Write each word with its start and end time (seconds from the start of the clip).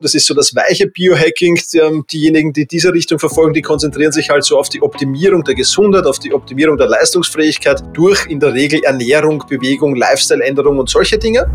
Das 0.00 0.14
ist 0.14 0.26
so 0.26 0.34
das 0.34 0.54
weiche 0.54 0.86
Biohacking. 0.86 1.58
Diejenigen, 2.12 2.52
die 2.52 2.68
diese 2.68 2.92
Richtung 2.92 3.18
verfolgen, 3.18 3.52
die 3.52 3.62
konzentrieren 3.62 4.12
sich 4.12 4.30
halt 4.30 4.44
so 4.44 4.56
auf 4.56 4.68
die 4.68 4.80
Optimierung 4.80 5.42
der 5.42 5.56
Gesundheit, 5.56 6.06
auf 6.06 6.20
die 6.20 6.32
Optimierung 6.32 6.76
der 6.76 6.86
Leistungsfähigkeit 6.86 7.82
durch 7.94 8.24
in 8.26 8.38
der 8.38 8.54
Regel 8.54 8.80
Ernährung, 8.84 9.42
Bewegung, 9.48 9.96
Lifestyle-Änderung 9.96 10.78
und 10.78 10.88
solche 10.88 11.18
Dinge. 11.18 11.50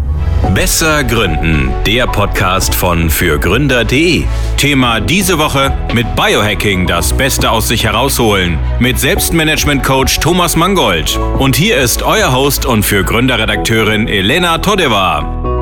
Besser 0.54 1.06
Gründen, 1.06 1.72
der 1.86 2.06
Podcast 2.06 2.76
von 2.76 3.10
fürgründer.de. 3.10 4.26
Thema 4.58 5.00
diese 5.00 5.38
Woche 5.38 5.74
mit 5.94 6.14
Biohacking 6.18 6.86
das 6.86 7.14
Beste 7.14 7.50
aus 7.50 7.70
sich 7.70 7.86
herausholen. 7.86 8.60
Mit 8.78 9.00
Selbstmanagement-Coach 9.00 10.20
Thomas 10.20 10.58
Mangold. 10.58 11.18
Und 11.40 11.56
hier 11.56 11.78
ist 11.78 12.04
euer 12.04 12.36
Host 12.36 12.66
und 12.66 12.84
für 12.84 13.06
Gründerredakteurin 13.06 14.10
Elena 14.10 14.58
Todeva. 14.58 15.53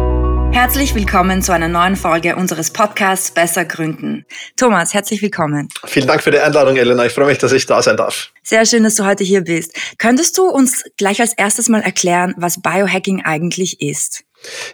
Herzlich 0.54 0.94
willkommen 0.94 1.42
zu 1.42 1.54
einer 1.54 1.70
neuen 1.70 1.96
Folge 1.96 2.36
unseres 2.36 2.72
Podcasts 2.72 3.32
Besser 3.32 3.64
Gründen. 3.64 4.26
Thomas, 4.58 4.94
herzlich 4.94 5.22
willkommen. 5.22 5.70
Vielen 5.86 6.08
Dank 6.08 6.22
für 6.22 6.32
die 6.32 6.40
Einladung, 6.40 6.76
Elena. 6.76 7.06
Ich 7.06 7.14
freue 7.14 7.28
mich, 7.28 7.38
dass 7.38 7.54
ich 7.54 7.66
da 7.66 7.82
sein 7.82 7.96
darf. 7.96 8.34
Sehr 8.44 8.66
schön, 8.66 8.84
dass 8.84 8.96
du 8.96 9.06
heute 9.06 9.24
hier 9.24 9.42
bist. 9.42 9.74
Könntest 9.98 10.38
du 10.38 10.50
uns 10.50 10.84
gleich 10.98 11.22
als 11.22 11.34
erstes 11.34 11.70
mal 11.70 11.82
erklären, 11.82 12.34
was 12.36 12.62
Biohacking 12.62 13.24
eigentlich 13.24 13.82
ist? 13.82 14.26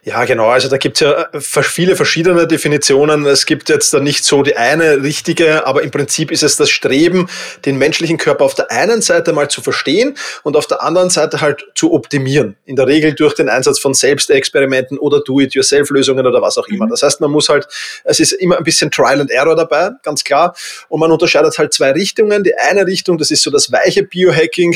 Ja, 0.04 0.24
genau. 0.26 0.48
Also 0.48 0.70
da 0.70 0.78
gibt 0.78 0.98
es 0.98 1.02
ja 1.02 1.28
äh, 1.34 1.42
viele 1.42 1.96
verschiedene 1.96 2.48
Definitionen. 2.48 3.26
Es 3.26 3.46
gibt 3.46 3.68
jetzt 3.70 3.94
da 3.94 4.00
nicht 4.00 4.24
so 4.24 4.42
die 4.42 4.56
eine 4.56 5.04
richtige, 5.04 5.68
aber 5.68 5.84
im 5.84 5.92
Prinzip 5.92 6.32
ist 6.32 6.44
es 6.44 6.56
das 6.56 6.70
Streben, 6.70 7.28
den 7.66 7.78
menschlichen 7.78 8.18
Körper 8.18 8.46
auf 8.46 8.56
der 8.56 8.72
einen 8.72 9.02
Seite 9.02 9.34
mal 9.34 9.50
zu 9.50 9.62
verstehen 9.62 10.18
und 10.44 10.56
auf 10.56 10.68
der 10.68 10.82
anderen 10.82 11.10
Seite 11.10 11.42
halt 11.42 11.66
zu 11.76 11.94
optimieren. 11.94 12.56
In 12.66 12.78
der 12.78 12.88
Regel 12.88 13.14
durch 13.14 13.36
den 13.36 13.50
Einsatz 13.50 13.80
von 13.80 13.94
Selbstexperimenten 13.94 14.98
oder 14.98 15.22
Do-it-yourself-Lösungen 15.22 16.26
oder 16.26 16.42
was 16.42 16.58
auch 16.58 16.68
immer. 16.68 16.86
Mhm. 16.86 16.92
Das 16.92 17.04
heißt, 17.04 17.20
man 17.20 17.32
muss 17.32 17.50
halt, 17.50 17.68
es 18.06 18.20
ist 18.20 18.32
immer 18.34 18.58
ein 18.58 18.64
bisschen 18.64 18.90
Trial 18.90 19.20
and 19.20 19.32
Error 19.32 19.56
dabei, 19.56 19.92
ganz 20.04 20.24
klar. 20.24 20.56
Und 20.88 21.02
man 21.02 21.12
unterscheidet 21.12 21.58
halt 21.58 21.74
zwei 21.74 21.92
Richtungen. 21.92 22.44
Die 22.44 22.56
eine 22.56 22.86
Richtung, 22.88 23.18
das 23.18 23.32
ist 23.32 23.44
so 23.44 23.52
das 23.52 23.72
weiche 23.72 24.04
Biohacking. 24.04 24.76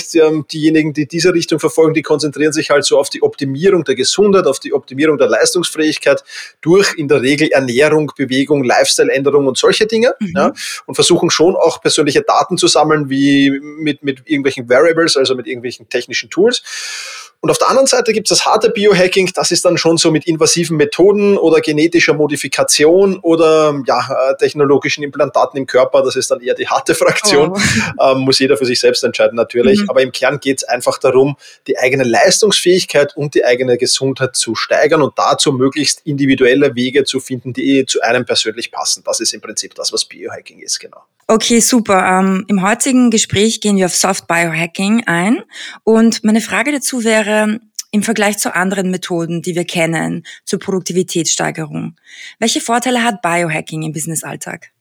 Diejenigen, 0.52 0.94
die 0.94 1.08
diese 1.08 1.34
Richtung 1.34 1.60
verfolgen, 1.60 1.94
die 1.94 2.02
konzentrieren 2.02 2.52
sich 2.52 2.70
halt 2.70 2.84
so 2.84 3.00
auf 3.00 3.10
die 3.10 3.24
Optimierung 3.24 3.86
der 3.86 3.96
Gesundheit, 3.96 4.46
auf 4.48 4.60
die 4.60 4.74
Optimierung 4.82 5.18
der 5.18 5.28
Leistungsfähigkeit 5.28 6.24
durch 6.62 6.94
in 6.98 7.08
der 7.08 7.22
Regel 7.22 7.50
Ernährung, 7.50 8.12
Bewegung, 8.18 8.64
Lifestyle-Änderung 8.64 9.48
und 9.48 9.58
solche 9.58 9.86
Dinge. 9.88 10.14
Mhm. 10.20 10.34
Ja, 10.36 10.54
und 10.86 10.96
versuchen 10.96 11.30
schon 11.30 11.56
auch 11.56 11.82
persönliche 11.82 12.22
Daten 12.22 12.58
zu 12.58 12.68
sammeln, 12.68 13.10
wie 13.10 13.52
mit, 13.62 14.04
mit 14.04 14.24
irgendwelchen 14.26 14.70
Variables, 14.70 15.18
also 15.18 15.36
mit 15.36 15.48
irgendwelchen 15.48 15.88
technischen 15.90 16.30
Tools. 16.30 16.64
Und 17.42 17.50
auf 17.50 17.58
der 17.58 17.70
anderen 17.70 17.88
Seite 17.88 18.14
gibt 18.14 18.30
es 18.30 18.38
das 18.38 18.46
harte 18.46 18.70
Biohacking, 18.70 19.32
das 19.34 19.50
ist 19.50 19.66
dann 19.66 19.76
schon 19.80 19.98
so 19.98 20.12
mit 20.12 20.28
invasiven 20.28 20.78
Methoden 20.78 21.38
oder 21.38 21.60
genetischer 21.60 22.14
Modifikation 22.14 23.18
oder 23.18 23.82
ja, 23.88 24.30
äh, 24.30 24.38
technologischen 24.38 25.04
Implantaten 25.04 25.58
im 25.58 25.66
Körper. 25.66 26.04
Das 26.04 26.16
ist 26.16 26.30
dann 26.30 26.40
eher 26.40 26.54
die 26.54 26.68
harte 26.68 26.96
Fraktion. 26.96 27.54
Oh. 27.54 27.60
Ähm, 28.00 28.20
muss 28.20 28.40
jeder 28.40 28.58
für 28.58 28.66
sich 28.66 28.80
selbst 28.80 29.04
entscheiden 29.04 29.36
natürlich. 29.36 29.82
Mhm. 29.82 29.90
Aber 29.90 30.02
im 30.02 30.12
Kern 30.12 30.40
geht 30.40 30.58
es 30.60 30.64
einfach 30.64 30.98
darum, 30.98 31.36
die 31.68 31.78
eigene 31.78 32.04
Leistungsfähigkeit 32.04 33.16
und 33.16 33.36
die 33.36 33.44
eigene 33.44 33.78
Gesundheit 33.78 34.36
zu 34.36 34.56
steigern 34.56 35.02
und 35.02 35.18
dazu 35.18 35.52
möglichst 35.52 36.02
individuelle 36.06 36.76
Wege 36.76 37.04
zu 37.04 37.20
finden, 37.20 37.54
die 37.54 37.86
zu 37.86 38.02
einem 38.02 38.26
persönlich 38.26 38.72
passen. 38.72 39.04
Das 39.06 39.20
ist 39.20 39.34
im 39.34 39.42
Prinzip 39.42 39.76
das, 39.76 39.92
was 39.92 40.06
Biohacking 40.06 40.60
ist, 40.60 40.80
genau. 40.80 41.04
Okay, 41.32 41.62
super. 41.62 42.20
Ähm, 42.20 42.44
Im 42.50 42.62
heutigen 42.62 43.10
Gespräch 43.10 43.62
gehen 43.62 43.78
wir 43.78 43.86
auf 43.86 43.96
Soft 43.96 44.28
Biohacking 44.28 45.08
ein. 45.08 45.42
Und 45.86 46.26
meine 46.26 46.42
Frage 46.42 46.74
dazu 46.74 47.06
wäre, 47.06 47.62
im 47.92 48.04
Vergleich 48.04 48.38
zu 48.38 48.54
anderen 48.54 48.92
Methoden, 48.92 49.42
die 49.42 49.56
wir 49.56 49.64
kennen, 49.64 50.26
zur 50.44 50.60
Produktivitätssteigerung. 50.60 51.96
Welche 52.40 52.60
Vorteile 52.60 53.06
hat 53.06 53.22
Biohacking 53.22 53.82
im 53.84 53.94
Businessalltag? 53.94 54.74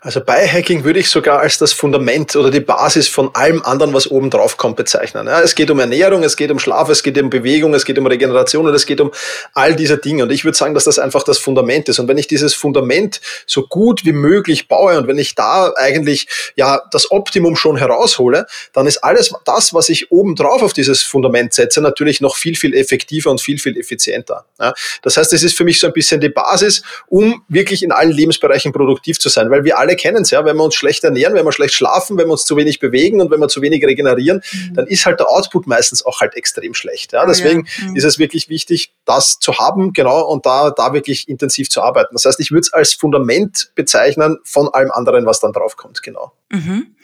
Also 0.00 0.20
Biohacking 0.20 0.84
würde 0.84 1.00
ich 1.00 1.10
sogar 1.10 1.40
als 1.40 1.58
das 1.58 1.72
Fundament 1.72 2.34
oder 2.34 2.50
die 2.50 2.60
Basis 2.60 3.06
von 3.08 3.34
allem 3.34 3.62
anderen, 3.62 3.92
was 3.92 4.10
oben 4.10 4.30
drauf 4.30 4.56
kommt, 4.56 4.76
bezeichnen. 4.76 5.26
Ja, 5.26 5.40
es 5.42 5.54
geht 5.54 5.70
um 5.70 5.78
Ernährung, 5.78 6.22
es 6.22 6.36
geht 6.36 6.50
um 6.50 6.58
Schlaf, 6.58 6.88
es 6.88 7.02
geht 7.02 7.20
um 7.20 7.28
Bewegung, 7.28 7.74
es 7.74 7.84
geht 7.84 7.98
um 7.98 8.06
Regeneration 8.06 8.66
und 8.66 8.74
es 8.74 8.86
geht 8.86 9.00
um 9.00 9.10
all 9.52 9.76
diese 9.76 9.98
Dinge. 9.98 10.22
Und 10.22 10.32
ich 10.32 10.44
würde 10.44 10.56
sagen, 10.56 10.72
dass 10.72 10.84
das 10.84 10.98
einfach 10.98 11.22
das 11.22 11.38
Fundament 11.38 11.88
ist. 11.90 11.98
Und 11.98 12.08
wenn 12.08 12.16
ich 12.16 12.26
dieses 12.26 12.54
Fundament 12.54 13.20
so 13.46 13.66
gut 13.66 14.04
wie 14.06 14.12
möglich 14.12 14.68
baue 14.68 14.96
und 14.96 15.06
wenn 15.06 15.18
ich 15.18 15.34
da 15.34 15.72
eigentlich 15.76 16.28
ja 16.56 16.80
das 16.90 17.10
Optimum 17.10 17.56
schon 17.56 17.76
heraushole, 17.76 18.46
dann 18.72 18.86
ist 18.86 18.98
alles 19.04 19.34
das, 19.44 19.74
was 19.74 19.90
ich 19.90 20.10
oben 20.10 20.34
drauf 20.34 20.62
auf 20.62 20.72
dieses 20.72 21.02
Fundament 21.02 21.52
setze, 21.52 21.82
natürlich 21.82 22.22
noch 22.22 22.36
viel, 22.36 22.56
viel 22.56 22.74
effektiver 22.74 23.30
und 23.30 23.40
viel, 23.40 23.58
viel 23.58 23.78
effizienter. 23.78 24.46
Ja, 24.58 24.72
das 25.02 25.16
heißt, 25.16 25.32
es 25.32 25.42
ist 25.42 25.56
für 25.56 25.64
mich 25.64 25.78
so 25.78 25.86
ein 25.86 25.92
bisschen 25.92 26.20
die 26.20 26.30
Basis, 26.30 26.82
um 27.08 27.42
wirklich 27.48 27.82
in 27.82 27.92
allen 27.92 28.12
Lebensbereichen 28.12 28.72
produktiv 28.72 29.18
zu 29.18 29.28
sein 29.28 29.49
weil 29.50 29.64
wir 29.64 29.78
alle 29.78 29.96
kennen 29.96 30.22
es 30.22 30.30
ja, 30.30 30.44
wenn 30.44 30.56
wir 30.56 30.64
uns 30.64 30.74
schlecht 30.74 31.04
ernähren, 31.04 31.34
wenn 31.34 31.44
wir 31.44 31.52
schlecht 31.52 31.74
schlafen, 31.74 32.16
wenn 32.18 32.26
wir 32.26 32.32
uns 32.32 32.44
zu 32.44 32.56
wenig 32.56 32.80
bewegen 32.80 33.20
und 33.20 33.30
wenn 33.30 33.40
wir 33.40 33.48
zu 33.48 33.62
wenig 33.62 33.84
regenerieren, 33.84 34.42
mhm. 34.52 34.74
dann 34.74 34.86
ist 34.86 35.06
halt 35.06 35.20
der 35.20 35.30
Output 35.30 35.66
meistens 35.66 36.04
auch 36.04 36.20
halt 36.20 36.34
extrem 36.36 36.74
schlecht. 36.74 37.12
Ja? 37.12 37.26
Deswegen 37.26 37.62
oh 37.62 37.82
ja. 37.82 37.88
Mhm. 37.88 37.96
ist 37.96 38.04
es 38.04 38.18
wirklich 38.18 38.48
wichtig, 38.48 38.94
das 39.04 39.38
zu 39.38 39.58
haben, 39.58 39.92
genau, 39.92 40.26
und 40.26 40.46
da, 40.46 40.70
da 40.70 40.92
wirklich 40.92 41.28
intensiv 41.28 41.68
zu 41.68 41.82
arbeiten. 41.82 42.14
Das 42.14 42.24
heißt, 42.24 42.40
ich 42.40 42.50
würde 42.50 42.62
es 42.62 42.72
als 42.72 42.94
Fundament 42.94 43.72
bezeichnen 43.74 44.38
von 44.44 44.68
allem 44.68 44.90
anderen, 44.90 45.26
was 45.26 45.40
dann 45.40 45.52
draufkommt, 45.52 46.02
genau. 46.02 46.32
Mhm. 46.50 46.94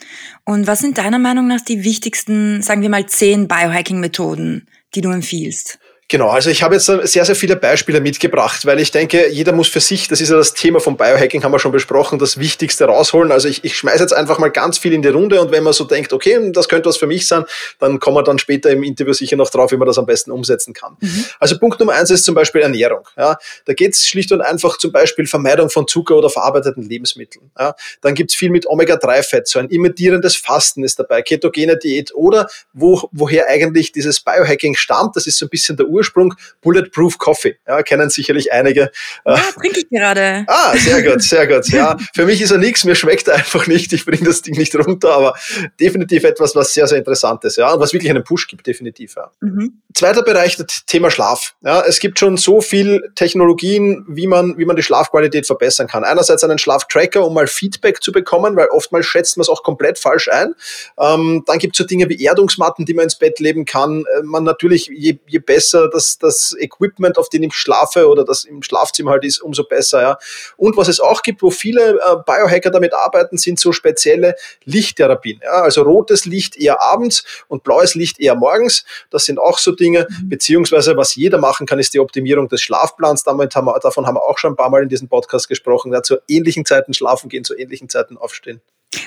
Und 0.44 0.66
was 0.66 0.80
sind 0.80 0.98
deiner 0.98 1.18
Meinung 1.18 1.46
nach 1.46 1.60
die 1.60 1.84
wichtigsten, 1.84 2.62
sagen 2.62 2.82
wir 2.82 2.88
mal, 2.88 3.06
zehn 3.06 3.48
Biohacking-Methoden, 3.48 4.68
die 4.94 5.00
du 5.00 5.10
empfiehlst? 5.10 5.78
Genau, 6.08 6.28
also 6.28 6.50
ich 6.50 6.62
habe 6.62 6.76
jetzt 6.76 6.86
sehr, 6.86 7.24
sehr 7.24 7.34
viele 7.34 7.56
Beispiele 7.56 8.00
mitgebracht, 8.00 8.64
weil 8.64 8.78
ich 8.78 8.92
denke, 8.92 9.28
jeder 9.28 9.50
muss 9.50 9.66
für 9.66 9.80
sich, 9.80 10.06
das 10.06 10.20
ist 10.20 10.30
ja 10.30 10.36
das 10.36 10.54
Thema 10.54 10.78
vom 10.78 10.96
Biohacking, 10.96 11.42
haben 11.42 11.50
wir 11.50 11.58
schon 11.58 11.72
besprochen, 11.72 12.20
das 12.20 12.38
Wichtigste 12.38 12.84
rausholen. 12.84 13.32
Also 13.32 13.48
ich, 13.48 13.64
ich 13.64 13.76
schmeiße 13.76 14.02
jetzt 14.02 14.12
einfach 14.12 14.38
mal 14.38 14.52
ganz 14.52 14.78
viel 14.78 14.92
in 14.92 15.02
die 15.02 15.08
Runde 15.08 15.40
und 15.40 15.50
wenn 15.50 15.64
man 15.64 15.72
so 15.72 15.82
denkt, 15.82 16.12
okay, 16.12 16.52
das 16.52 16.68
könnte 16.68 16.88
was 16.88 16.96
für 16.96 17.08
mich 17.08 17.26
sein, 17.26 17.44
dann 17.80 17.98
kommen 17.98 18.16
wir 18.16 18.22
dann 18.22 18.38
später 18.38 18.70
im 18.70 18.84
Interview 18.84 19.14
sicher 19.14 19.34
noch 19.34 19.50
drauf, 19.50 19.72
wie 19.72 19.76
man 19.76 19.88
das 19.88 19.98
am 19.98 20.06
besten 20.06 20.30
umsetzen 20.30 20.74
kann. 20.74 20.96
Mhm. 21.00 21.24
Also 21.40 21.58
Punkt 21.58 21.80
Nummer 21.80 21.94
eins 21.94 22.12
ist 22.12 22.24
zum 22.24 22.36
Beispiel 22.36 22.60
Ernährung. 22.60 23.08
Ja, 23.16 23.36
da 23.64 23.72
geht 23.72 23.94
es 23.94 24.06
schlicht 24.06 24.30
und 24.30 24.42
einfach 24.42 24.78
zum 24.78 24.92
Beispiel 24.92 25.26
Vermeidung 25.26 25.70
von 25.70 25.88
Zucker 25.88 26.14
oder 26.14 26.30
verarbeiteten 26.30 26.84
Lebensmitteln. 26.84 27.50
Ja, 27.58 27.74
dann 28.00 28.14
gibt 28.14 28.30
es 28.30 28.36
viel 28.36 28.50
mit 28.50 28.68
Omega-3-Fett, 28.68 29.48
so 29.48 29.58
ein 29.58 29.68
imitierendes 29.70 30.36
Fasten 30.36 30.84
ist 30.84 31.00
dabei, 31.00 31.22
ketogene 31.22 31.76
Diät 31.76 32.14
oder 32.14 32.46
wo, 32.72 33.08
woher 33.10 33.48
eigentlich 33.48 33.90
dieses 33.90 34.20
Biohacking 34.20 34.76
stammt, 34.76 35.16
das 35.16 35.26
ist 35.26 35.38
so 35.38 35.46
ein 35.46 35.48
bisschen 35.48 35.76
der 35.76 35.88
Ursprung 35.96 36.34
Bulletproof 36.62 37.18
Coffee. 37.18 37.56
Ja, 37.66 37.82
kennen 37.82 38.10
sicherlich 38.10 38.52
einige. 38.52 38.90
Ja, 39.24 39.40
trinke 39.58 39.80
ich 39.80 39.88
gerade. 39.88 40.44
Ah, 40.46 40.76
sehr 40.76 41.02
gut, 41.02 41.22
sehr 41.22 41.46
gut. 41.46 41.66
Ja, 41.76 41.96
für 42.14 42.24
mich 42.24 42.40
ist 42.40 42.52
er 42.52 42.58
nichts, 42.58 42.84
mir 42.84 42.94
schmeckt 42.94 43.28
er 43.28 43.34
einfach 43.34 43.66
nicht. 43.66 43.92
Ich 43.92 44.06
bringe 44.06 44.24
das 44.24 44.40
Ding 44.40 44.56
nicht 44.56 44.74
runter, 44.74 45.12
aber 45.12 45.34
definitiv 45.78 46.24
etwas, 46.24 46.54
was 46.54 46.72
sehr, 46.72 46.86
sehr 46.86 46.98
interessant 46.98 47.44
ist. 47.44 47.56
Ja, 47.56 47.74
und 47.74 47.80
was 47.80 47.92
wirklich 47.92 48.08
einen 48.08 48.24
Push 48.24 48.46
gibt, 48.46 48.66
definitiv. 48.66 49.14
Ja. 49.16 49.30
Mhm. 49.40 49.82
Zweiter 49.94 50.22
Bereich, 50.22 50.56
das 50.56 50.84
Thema 50.86 51.10
Schlaf. 51.10 51.54
Ja, 51.62 51.82
es 51.82 52.00
gibt 52.00 52.18
schon 52.18 52.36
so 52.36 52.60
viel 52.60 53.10
Technologien, 53.14 54.04
wie 54.08 54.26
man, 54.26 54.56
wie 54.58 54.64
man 54.64 54.76
die 54.76 54.82
Schlafqualität 54.82 55.46
verbessern 55.46 55.86
kann. 55.86 56.04
Einerseits 56.04 56.44
einen 56.44 56.58
Schlaftracker, 56.58 57.24
um 57.24 57.34
mal 57.34 57.46
Feedback 57.46 58.02
zu 58.02 58.12
bekommen, 58.12 58.56
weil 58.56 58.68
oftmals 58.68 59.06
schätzt 59.06 59.36
man 59.36 59.42
es 59.42 59.48
auch 59.48 59.62
komplett 59.62 59.98
falsch 59.98 60.28
ein. 60.28 60.54
Ähm, 60.98 61.42
dann 61.46 61.58
gibt 61.58 61.74
es 61.74 61.78
so 61.78 61.84
Dinge 61.84 62.08
wie 62.08 62.22
Erdungsmatten, 62.22 62.84
die 62.84 62.94
man 62.94 63.04
ins 63.04 63.16
Bett 63.16 63.40
leben 63.40 63.64
kann. 63.64 64.04
Äh, 64.16 64.22
man 64.22 64.44
natürlich, 64.44 64.90
je, 64.92 65.18
je 65.26 65.38
besser 65.38 65.85
das, 65.88 66.18
das 66.18 66.54
Equipment, 66.58 67.18
auf 67.18 67.28
dem 67.28 67.42
ich 67.44 67.54
schlafe 67.54 68.08
oder 68.08 68.24
das 68.24 68.44
im 68.44 68.62
Schlafzimmer 68.62 69.12
halt 69.12 69.24
ist, 69.24 69.40
umso 69.40 69.64
besser. 69.64 70.00
Ja. 70.02 70.18
Und 70.56 70.76
was 70.76 70.88
es 70.88 71.00
auch 71.00 71.22
gibt, 71.22 71.42
wo 71.42 71.50
viele 71.50 71.94
äh, 71.94 72.16
Biohacker 72.26 72.70
damit 72.70 72.94
arbeiten, 72.94 73.38
sind 73.38 73.58
so 73.58 73.72
spezielle 73.72 74.34
Lichttherapien. 74.64 75.40
Ja. 75.42 75.62
Also 75.62 75.82
rotes 75.82 76.24
Licht 76.24 76.56
eher 76.56 76.82
abends 76.82 77.24
und 77.48 77.64
blaues 77.64 77.94
Licht 77.94 78.20
eher 78.20 78.34
morgens. 78.34 78.84
Das 79.10 79.24
sind 79.24 79.38
auch 79.38 79.58
so 79.58 79.72
Dinge, 79.72 80.06
mhm. 80.08 80.28
beziehungsweise 80.28 80.96
was 80.96 81.14
jeder 81.14 81.38
machen 81.38 81.66
kann, 81.66 81.78
ist 81.78 81.94
die 81.94 82.00
Optimierung 82.00 82.48
des 82.48 82.62
Schlafplans. 82.62 83.24
Damit 83.24 83.54
haben 83.54 83.66
wir, 83.66 83.78
davon 83.80 84.06
haben 84.06 84.16
wir 84.16 84.22
auch 84.22 84.38
schon 84.38 84.52
ein 84.52 84.56
paar 84.56 84.70
Mal 84.70 84.82
in 84.82 84.88
diesem 84.88 85.08
Podcast 85.08 85.48
gesprochen. 85.48 85.92
Ja, 85.92 86.02
zu 86.02 86.16
ähnlichen 86.28 86.64
Zeiten 86.64 86.94
schlafen 86.94 87.28
gehen, 87.28 87.44
zu 87.44 87.56
ähnlichen 87.56 87.88
Zeiten 87.88 88.16
aufstehen. 88.16 88.60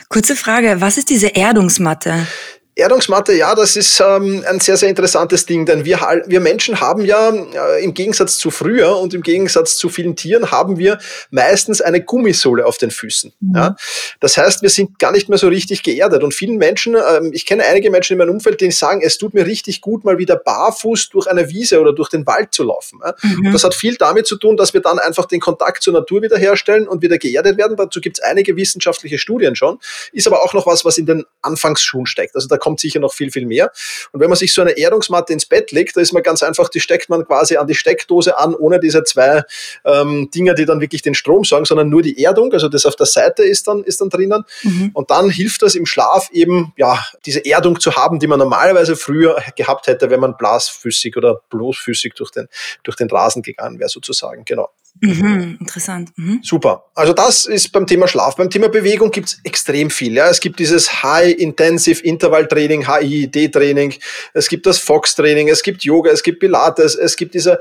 Kurze 0.09 0.35
Frage, 0.35 0.81
was 0.81 0.97
ist 0.97 1.09
diese 1.09 1.27
Erdungsmatte? 1.27 2.27
Erdungsmatte, 2.79 3.33
ja, 3.33 3.55
das 3.55 3.75
ist 3.75 3.99
ähm, 3.99 4.43
ein 4.47 4.59
sehr, 4.59 4.77
sehr 4.77 4.89
interessantes 4.89 5.45
Ding, 5.45 5.65
denn 5.65 5.85
wir, 5.85 5.99
wir 6.25 6.39
Menschen 6.39 6.79
haben 6.79 7.05
ja 7.05 7.29
äh, 7.29 7.83
im 7.83 7.93
Gegensatz 7.93 8.37
zu 8.37 8.51
früher 8.51 8.97
und 8.97 9.13
im 9.13 9.21
Gegensatz 9.21 9.77
zu 9.77 9.89
vielen 9.89 10.15
Tieren 10.15 10.51
haben 10.51 10.77
wir 10.77 10.99
meistens 11.31 11.81
eine 11.81 12.01
Gummisohle 12.03 12.65
auf 12.65 12.77
den 12.77 12.91
Füßen. 12.91 13.33
Mhm. 13.39 13.55
Ja? 13.55 13.75
Das 14.19 14.37
heißt, 14.37 14.61
wir 14.61 14.69
sind 14.69 14.99
gar 14.99 15.11
nicht 15.11 15.29
mehr 15.29 15.37
so 15.37 15.47
richtig 15.47 15.83
geerdet 15.83 16.23
und 16.23 16.33
vielen 16.33 16.57
Menschen, 16.57 16.95
ähm, 16.95 17.31
ich 17.33 17.45
kenne 17.45 17.63
einige 17.65 17.89
Menschen 17.89 18.13
in 18.13 18.19
meinem 18.19 18.35
Umfeld, 18.35 18.61
die 18.61 18.71
sagen, 18.71 19.01
es 19.03 19.17
tut 19.17 19.33
mir 19.33 19.45
richtig 19.45 19.81
gut, 19.81 20.05
mal 20.05 20.17
wieder 20.17 20.35
barfuß 20.35 21.09
durch 21.09 21.27
eine 21.27 21.49
Wiese 21.49 21.81
oder 21.81 21.93
durch 21.93 22.09
den 22.09 22.25
Wald 22.25 22.53
zu 22.53 22.63
laufen. 22.63 22.99
Ja? 23.03 23.15
Mhm. 23.21 23.47
Und 23.47 23.53
das 23.53 23.63
hat 23.63 23.75
viel 23.75 23.95
damit 23.95 24.27
zu 24.27 24.37
tun, 24.37 24.57
dass 24.57 24.73
wir 24.73 24.81
dann 24.81 24.99
einfach 24.99 25.25
den 25.25 25.39
Kontakt 25.39 25.83
zur 25.83 25.93
Natur 25.93 26.21
wiederherstellen 26.21 26.87
und 26.87 27.01
wieder 27.01 27.17
geerdet 27.17 27.57
werden. 27.57 27.75
Dazu 27.77 28.01
gibt 28.01 28.19
es 28.19 28.23
einige 28.23 28.55
wissenschaftliche 28.55 29.17
Studien 29.17 29.55
schon, 29.55 29.79
ist 30.11 30.27
aber 30.27 30.43
auch 30.43 30.53
noch 30.53 30.65
was, 30.65 30.85
was 30.85 30.97
in 30.97 31.05
den 31.05 31.25
Anfangsschuhen 31.41 32.05
steckt. 32.05 32.35
Also 32.35 32.47
da 32.47 32.57
kommt 32.57 32.68
kommt 32.69 32.79
sicher 32.79 32.99
noch 32.99 33.13
viel, 33.13 33.31
viel 33.31 33.47
mehr. 33.47 33.71
Und 34.11 34.19
wenn 34.19 34.29
man 34.29 34.37
sich 34.37 34.53
so 34.53 34.61
eine 34.61 34.77
Erdungsmatte 34.77 35.33
ins 35.33 35.47
Bett 35.47 35.71
legt, 35.71 35.97
da 35.97 36.01
ist 36.01 36.13
man 36.13 36.21
ganz 36.21 36.43
einfach, 36.43 36.69
die 36.69 36.79
steckt 36.79 37.09
man 37.09 37.25
quasi 37.25 37.57
an 37.57 37.65
die 37.65 37.73
Steckdose 37.73 38.37
an, 38.37 38.53
ohne 38.53 38.79
diese 38.79 39.03
zwei 39.03 39.41
ähm, 39.85 40.29
Dinger, 40.29 40.53
die 40.53 40.65
dann 40.65 40.79
wirklich 40.79 41.01
den 41.01 41.15
Strom 41.15 41.43
sorgen, 41.43 41.65
sondern 41.65 41.89
nur 41.89 42.03
die 42.03 42.23
Erdung, 42.23 42.53
also 42.53 42.69
das 42.69 42.85
auf 42.85 42.95
der 42.95 43.07
Seite 43.07 43.43
ist 43.43 43.67
dann, 43.67 43.83
ist 43.83 44.01
dann 44.01 44.09
drinnen. 44.09 44.43
Mhm. 44.61 44.91
Und 44.93 45.09
dann 45.09 45.31
hilft 45.31 45.63
das 45.63 45.73
im 45.73 45.87
Schlaf 45.87 46.29
eben, 46.31 46.73
ja, 46.77 47.03
diese 47.25 47.43
Erdung 47.43 47.79
zu 47.79 47.95
haben, 47.95 48.19
die 48.19 48.27
man 48.27 48.37
normalerweise 48.37 48.95
früher 48.95 49.41
gehabt 49.55 49.87
hätte, 49.87 50.11
wenn 50.11 50.19
man 50.19 50.37
blasfüßig 50.37 51.17
oder 51.17 51.41
bloßfüßig 51.49 52.13
durch 52.13 52.29
den, 52.29 52.47
durch 52.83 52.97
den 52.97 53.09
Rasen 53.09 53.41
gegangen 53.41 53.79
wäre, 53.79 53.89
sozusagen. 53.89 54.45
Genau. 54.45 54.69
Mhm, 55.01 55.57
interessant. 55.61 56.11
Mhm. 56.17 56.41
Super. 56.43 56.85
Also 56.93 57.13
das 57.13 57.45
ist 57.45 57.71
beim 57.71 57.87
Thema 57.87 58.07
Schlaf. 58.07 58.35
Beim 58.35 58.49
Thema 58.49 58.67
Bewegung 58.67 59.11
gibt 59.11 59.29
es 59.29 59.39
extrem 59.43 59.89
viel. 59.89 60.13
Ja. 60.13 60.29
Es 60.29 60.41
gibt 60.41 60.59
dieses 60.59 61.01
High-Intensive 61.03 62.03
Intervall-Training, 62.03 62.85
HIID-Training, 62.87 63.95
es 64.33 64.49
gibt 64.49 64.65
das 64.65 64.77
Fox-Training, 64.79 65.47
es 65.47 65.63
gibt 65.63 65.83
Yoga, 65.83 66.11
es 66.11 66.21
gibt 66.21 66.39
Pilates, 66.39 66.95
es 66.95 67.15
gibt 67.15 67.33
diese, 67.33 67.59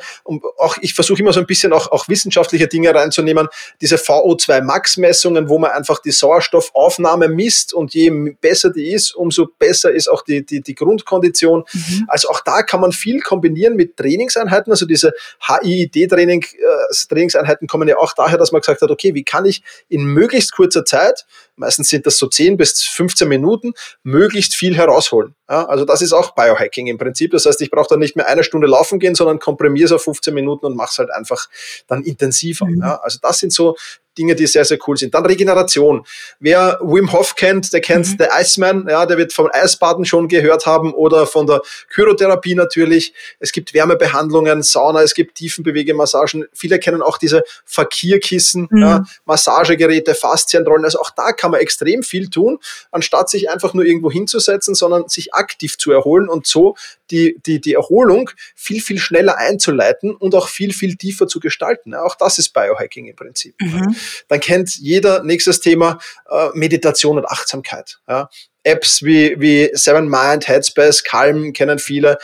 auch 0.58 0.76
ich 0.81 0.94
versuche 0.94 1.20
immer 1.20 1.32
so 1.32 1.40
ein 1.40 1.46
bisschen 1.46 1.73
auch, 1.73 1.93
auch 1.93 2.08
wissenschaftliche 2.08 2.67
Dinge 2.67 2.93
reinzunehmen, 2.93 3.46
diese 3.81 3.96
VO2-Max-Messungen, 3.96 5.49
wo 5.49 5.58
man 5.58 5.70
einfach 5.70 6.00
die 6.00 6.11
Sauerstoffaufnahme 6.11 7.29
misst 7.29 7.73
und 7.73 7.94
je 7.94 8.11
besser 8.40 8.70
die 8.70 8.90
ist, 8.93 9.14
umso 9.14 9.46
besser 9.46 9.93
ist 9.93 10.08
auch 10.08 10.23
die, 10.23 10.44
die, 10.44 10.61
die 10.61 10.75
Grundkondition. 10.75 11.64
Mhm. 11.73 12.05
Also 12.08 12.29
auch 12.31 12.40
da 12.40 12.62
kann 12.62 12.81
man 12.81 12.90
viel 12.90 13.20
kombinieren 13.20 13.76
mit 13.76 13.96
Trainingseinheiten, 13.96 14.73
also 14.73 14.87
diese 14.87 15.12
HIID-Training, 15.46 16.43
äh, 16.43 16.93
Trainingseinheiten 17.28 17.69
kommen 17.69 17.88
ja 17.88 17.98
auch 17.98 18.12
daher, 18.14 18.38
dass 18.38 18.52
man 18.52 18.60
gesagt 18.60 18.82
hat, 18.82 18.90
okay, 18.90 19.14
wie 19.14 19.25
kann 19.25 19.44
ich 19.44 19.62
in 19.88 20.04
möglichst 20.04 20.52
kurzer 20.52 20.84
Zeit, 20.84 21.26
meistens 21.56 21.88
sind 21.88 22.06
das 22.06 22.19
so 22.19 22.26
10 22.26 22.56
bis 22.56 22.82
15 22.82 23.28
Minuten, 23.28 23.72
möglichst 24.02 24.54
viel 24.54 24.76
herausholen. 24.76 25.34
Ja, 25.48 25.66
also 25.66 25.84
das 25.84 26.02
ist 26.02 26.12
auch 26.12 26.34
Biohacking 26.34 26.86
im 26.86 26.98
Prinzip. 26.98 27.30
Das 27.30 27.46
heißt, 27.46 27.60
ich 27.62 27.70
brauche 27.70 27.88
dann 27.88 27.98
nicht 28.00 28.16
mehr 28.16 28.28
eine 28.28 28.44
Stunde 28.44 28.66
laufen 28.66 28.98
gehen, 28.98 29.14
sondern 29.14 29.38
komprimiere 29.38 29.86
es 29.86 29.92
auf 29.92 30.02
15 30.04 30.34
Minuten 30.34 30.66
und 30.66 30.76
mache 30.76 30.90
es 30.92 30.98
halt 30.98 31.10
einfach 31.10 31.48
dann 31.86 32.02
intensiver. 32.02 32.66
Mhm. 32.66 32.80
Ja, 32.82 33.00
also 33.02 33.19
das 33.20 33.38
sind 33.38 33.52
so 33.52 33.76
Dinge, 34.18 34.34
die 34.34 34.46
sehr, 34.46 34.64
sehr 34.64 34.78
cool 34.86 34.96
sind. 34.96 35.14
Dann 35.14 35.24
Regeneration. 35.24 36.04
Wer 36.40 36.78
Wim 36.82 37.12
Hof 37.12 37.36
kennt, 37.36 37.72
der 37.72 37.80
kennt 37.80 38.06
mhm. 38.06 38.16
The 38.18 38.26
Iceman, 38.40 38.86
ja, 38.88 39.06
der 39.06 39.16
wird 39.16 39.32
vom 39.32 39.48
Eisbaden 39.52 40.04
schon 40.04 40.28
gehört 40.28 40.66
haben 40.66 40.92
oder 40.92 41.26
von 41.26 41.46
der 41.46 41.62
Chirotherapie 41.94 42.54
natürlich. 42.54 43.14
Es 43.38 43.52
gibt 43.52 43.72
Wärmebehandlungen, 43.72 44.62
Sauna, 44.62 45.02
es 45.02 45.14
gibt 45.14 45.36
Tiefenbewegemassagen. 45.36 46.46
Viele 46.52 46.78
kennen 46.78 47.02
auch 47.02 47.18
diese 47.18 47.44
Fakirkissen, 47.64 48.68
mhm. 48.70 48.82
ja, 48.82 49.04
Massagegeräte, 49.24 50.14
Faszienrollen. 50.14 50.84
Also 50.84 51.00
auch 51.00 51.10
da 51.10 51.32
kann 51.32 51.52
man 51.52 51.60
extrem 51.60 52.02
viel 52.02 52.28
tun, 52.28 52.58
anstatt 52.90 53.30
sich 53.30 53.50
einfach 53.50 53.74
nur 53.74 53.84
irgendwo 53.84 54.10
hinzusetzen, 54.10 54.74
sondern 54.74 55.08
sich 55.08 55.34
aktiv 55.34 55.78
zu 55.78 55.92
erholen 55.92 56.28
und 56.28 56.46
so 56.46 56.76
die, 57.10 57.40
die, 57.46 57.60
die 57.60 57.74
Erholung 57.74 58.30
viel, 58.54 58.82
viel 58.82 58.98
schneller 58.98 59.38
einzuleiten 59.38 60.14
und 60.14 60.34
auch 60.34 60.48
viel, 60.48 60.72
viel 60.72 60.96
tiefer 60.96 61.26
zu 61.26 61.40
gestalten. 61.40 61.94
Auch 61.94 62.16
das 62.16 62.38
ist 62.38 62.52
Biohacking 62.52 63.06
im 63.06 63.16
Prinzip. 63.16 63.54
Mhm 63.60 63.94
dann 64.28 64.40
kennt 64.40 64.76
jeder 64.78 65.22
nächstes 65.22 65.60
Thema 65.60 65.99
äh, 66.31 66.49
Meditation 66.55 67.19
und 67.19 67.26
Achtsamkeit. 67.26 67.99
Ja. 68.08 68.28
Apps 68.64 69.02
wie, 69.02 69.40
wie 69.40 69.70
Seven 69.72 70.08
Mind, 70.08 70.49
Headspace, 70.49 71.05
Calm 71.05 71.52
kennen 71.52 71.78
viele, 71.78 72.19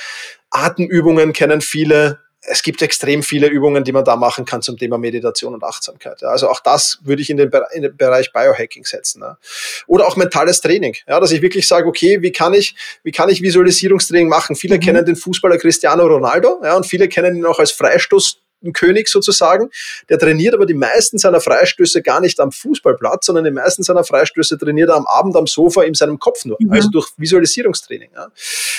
Atemübungen 0.50 1.32
kennen 1.32 1.60
viele, 1.60 2.20
es 2.46 2.62
gibt 2.62 2.82
extrem 2.82 3.22
viele 3.22 3.46
Übungen, 3.46 3.84
die 3.84 3.92
man 3.92 4.04
da 4.04 4.16
machen 4.16 4.44
kann 4.44 4.62
zum 4.62 4.76
Thema 4.76 4.98
Meditation 4.98 5.54
und 5.54 5.64
Achtsamkeit. 5.64 6.20
Ja. 6.20 6.28
Also 6.28 6.48
auch 6.48 6.60
das 6.60 6.98
würde 7.02 7.22
ich 7.22 7.30
in 7.30 7.36
den, 7.36 7.50
in 7.72 7.82
den 7.82 7.96
Bereich 7.96 8.32
Biohacking 8.32 8.84
setzen. 8.84 9.22
Ja. 9.22 9.38
Oder 9.86 10.06
auch 10.06 10.16
mentales 10.16 10.60
Training. 10.60 10.94
Ja, 11.06 11.20
dass 11.20 11.32
ich 11.32 11.42
wirklich 11.42 11.66
sage, 11.66 11.86
okay, 11.86 12.20
wie 12.22 12.32
kann 12.32 12.54
ich, 12.54 12.74
wie 13.02 13.12
kann 13.12 13.28
ich 13.28 13.42
Visualisierungstraining 13.42 14.28
machen? 14.28 14.56
Viele 14.56 14.76
mhm. 14.76 14.80
kennen 14.80 15.06
den 15.06 15.16
Fußballer 15.16 15.58
Cristiano 15.58 16.06
Ronaldo, 16.06 16.60
ja, 16.62 16.76
und 16.76 16.86
viele 16.86 17.08
kennen 17.08 17.36
ihn 17.36 17.46
auch 17.46 17.58
als 17.58 17.72
Freistoß 17.72 18.43
König 18.72 19.08
sozusagen. 19.08 19.70
Der 20.08 20.18
trainiert 20.18 20.54
aber 20.54 20.66
die 20.66 20.74
meisten 20.74 21.18
seiner 21.18 21.40
Freistöße 21.40 22.02
gar 22.02 22.20
nicht 22.20 22.40
am 22.40 22.52
Fußballplatz, 22.52 23.26
sondern 23.26 23.44
die 23.44 23.50
meisten 23.50 23.82
seiner 23.82 24.04
Freistöße 24.04 24.58
trainiert 24.58 24.90
er 24.90 24.96
am 24.96 25.06
Abend 25.06 25.36
am 25.36 25.46
Sofa 25.46 25.82
in 25.82 25.94
seinem 25.94 26.18
Kopf 26.18 26.44
nur, 26.44 26.56
mhm. 26.60 26.72
also 26.72 26.88
durch 26.90 27.08
Visualisierungstraining. 27.16 28.10
Ja. 28.14 28.28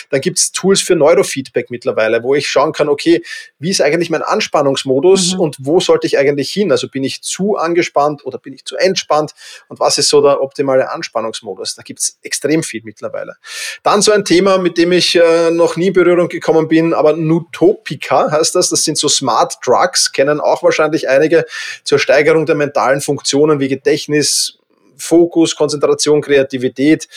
Dann 0.09 0.21
gibt 0.21 0.37
es 0.37 0.51
Tools 0.51 0.81
für 0.81 0.95
Neurofeedback 0.95 1.69
mittlerweile, 1.69 2.23
wo 2.23 2.35
ich 2.35 2.47
schauen 2.47 2.71
kann, 2.71 2.89
okay, 2.89 3.23
wie 3.59 3.69
ist 3.69 3.81
eigentlich 3.81 4.09
mein 4.09 4.21
Anspannungsmodus 4.21 5.33
mhm. 5.33 5.39
und 5.39 5.57
wo 5.59 5.79
sollte 5.79 6.07
ich 6.07 6.17
eigentlich 6.17 6.51
hin? 6.51 6.71
Also 6.71 6.87
bin 6.89 7.03
ich 7.03 7.21
zu 7.21 7.55
angespannt 7.55 8.25
oder 8.25 8.37
bin 8.37 8.53
ich 8.53 8.65
zu 8.65 8.75
entspannt 8.77 9.33
und 9.67 9.79
was 9.79 9.97
ist 9.97 10.09
so 10.09 10.21
der 10.21 10.41
optimale 10.41 10.91
Anspannungsmodus? 10.91 11.75
Da 11.75 11.81
gibt 11.81 11.99
es 11.99 12.19
extrem 12.21 12.63
viel 12.63 12.81
mittlerweile. 12.83 13.35
Dann 13.83 14.01
so 14.01 14.11
ein 14.11 14.25
Thema, 14.25 14.57
mit 14.57 14.77
dem 14.77 14.91
ich 14.91 15.15
äh, 15.15 15.51
noch 15.51 15.75
nie 15.75 15.87
in 15.87 15.93
Berührung 15.93 16.29
gekommen 16.29 16.67
bin, 16.67 16.93
aber 16.93 17.13
Nutopika 17.13 18.31
heißt 18.31 18.55
das, 18.55 18.69
das 18.69 18.83
sind 18.83 18.97
so 18.97 19.07
Smart 19.07 19.57
Drugs 19.65 19.74
Drugs 19.75 20.11
kennen 20.11 20.39
auch 20.39 20.63
wahrscheinlich 20.63 21.09
einige 21.09 21.45
zur 21.83 21.99
Steigerung 21.99 22.45
der 22.45 22.55
mentalen 22.55 23.01
Funktionen 23.01 23.59
wie 23.59 23.67
Gedächtnis, 23.67 24.57
Fokus, 24.97 25.55
Konzentration, 25.55 26.21
Kreativität. 26.21 27.07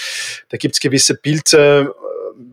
Da 0.49 0.57
gibt 0.57 0.75
es 0.75 0.81
gewisse 0.81 1.15
Pilze, 1.15 1.95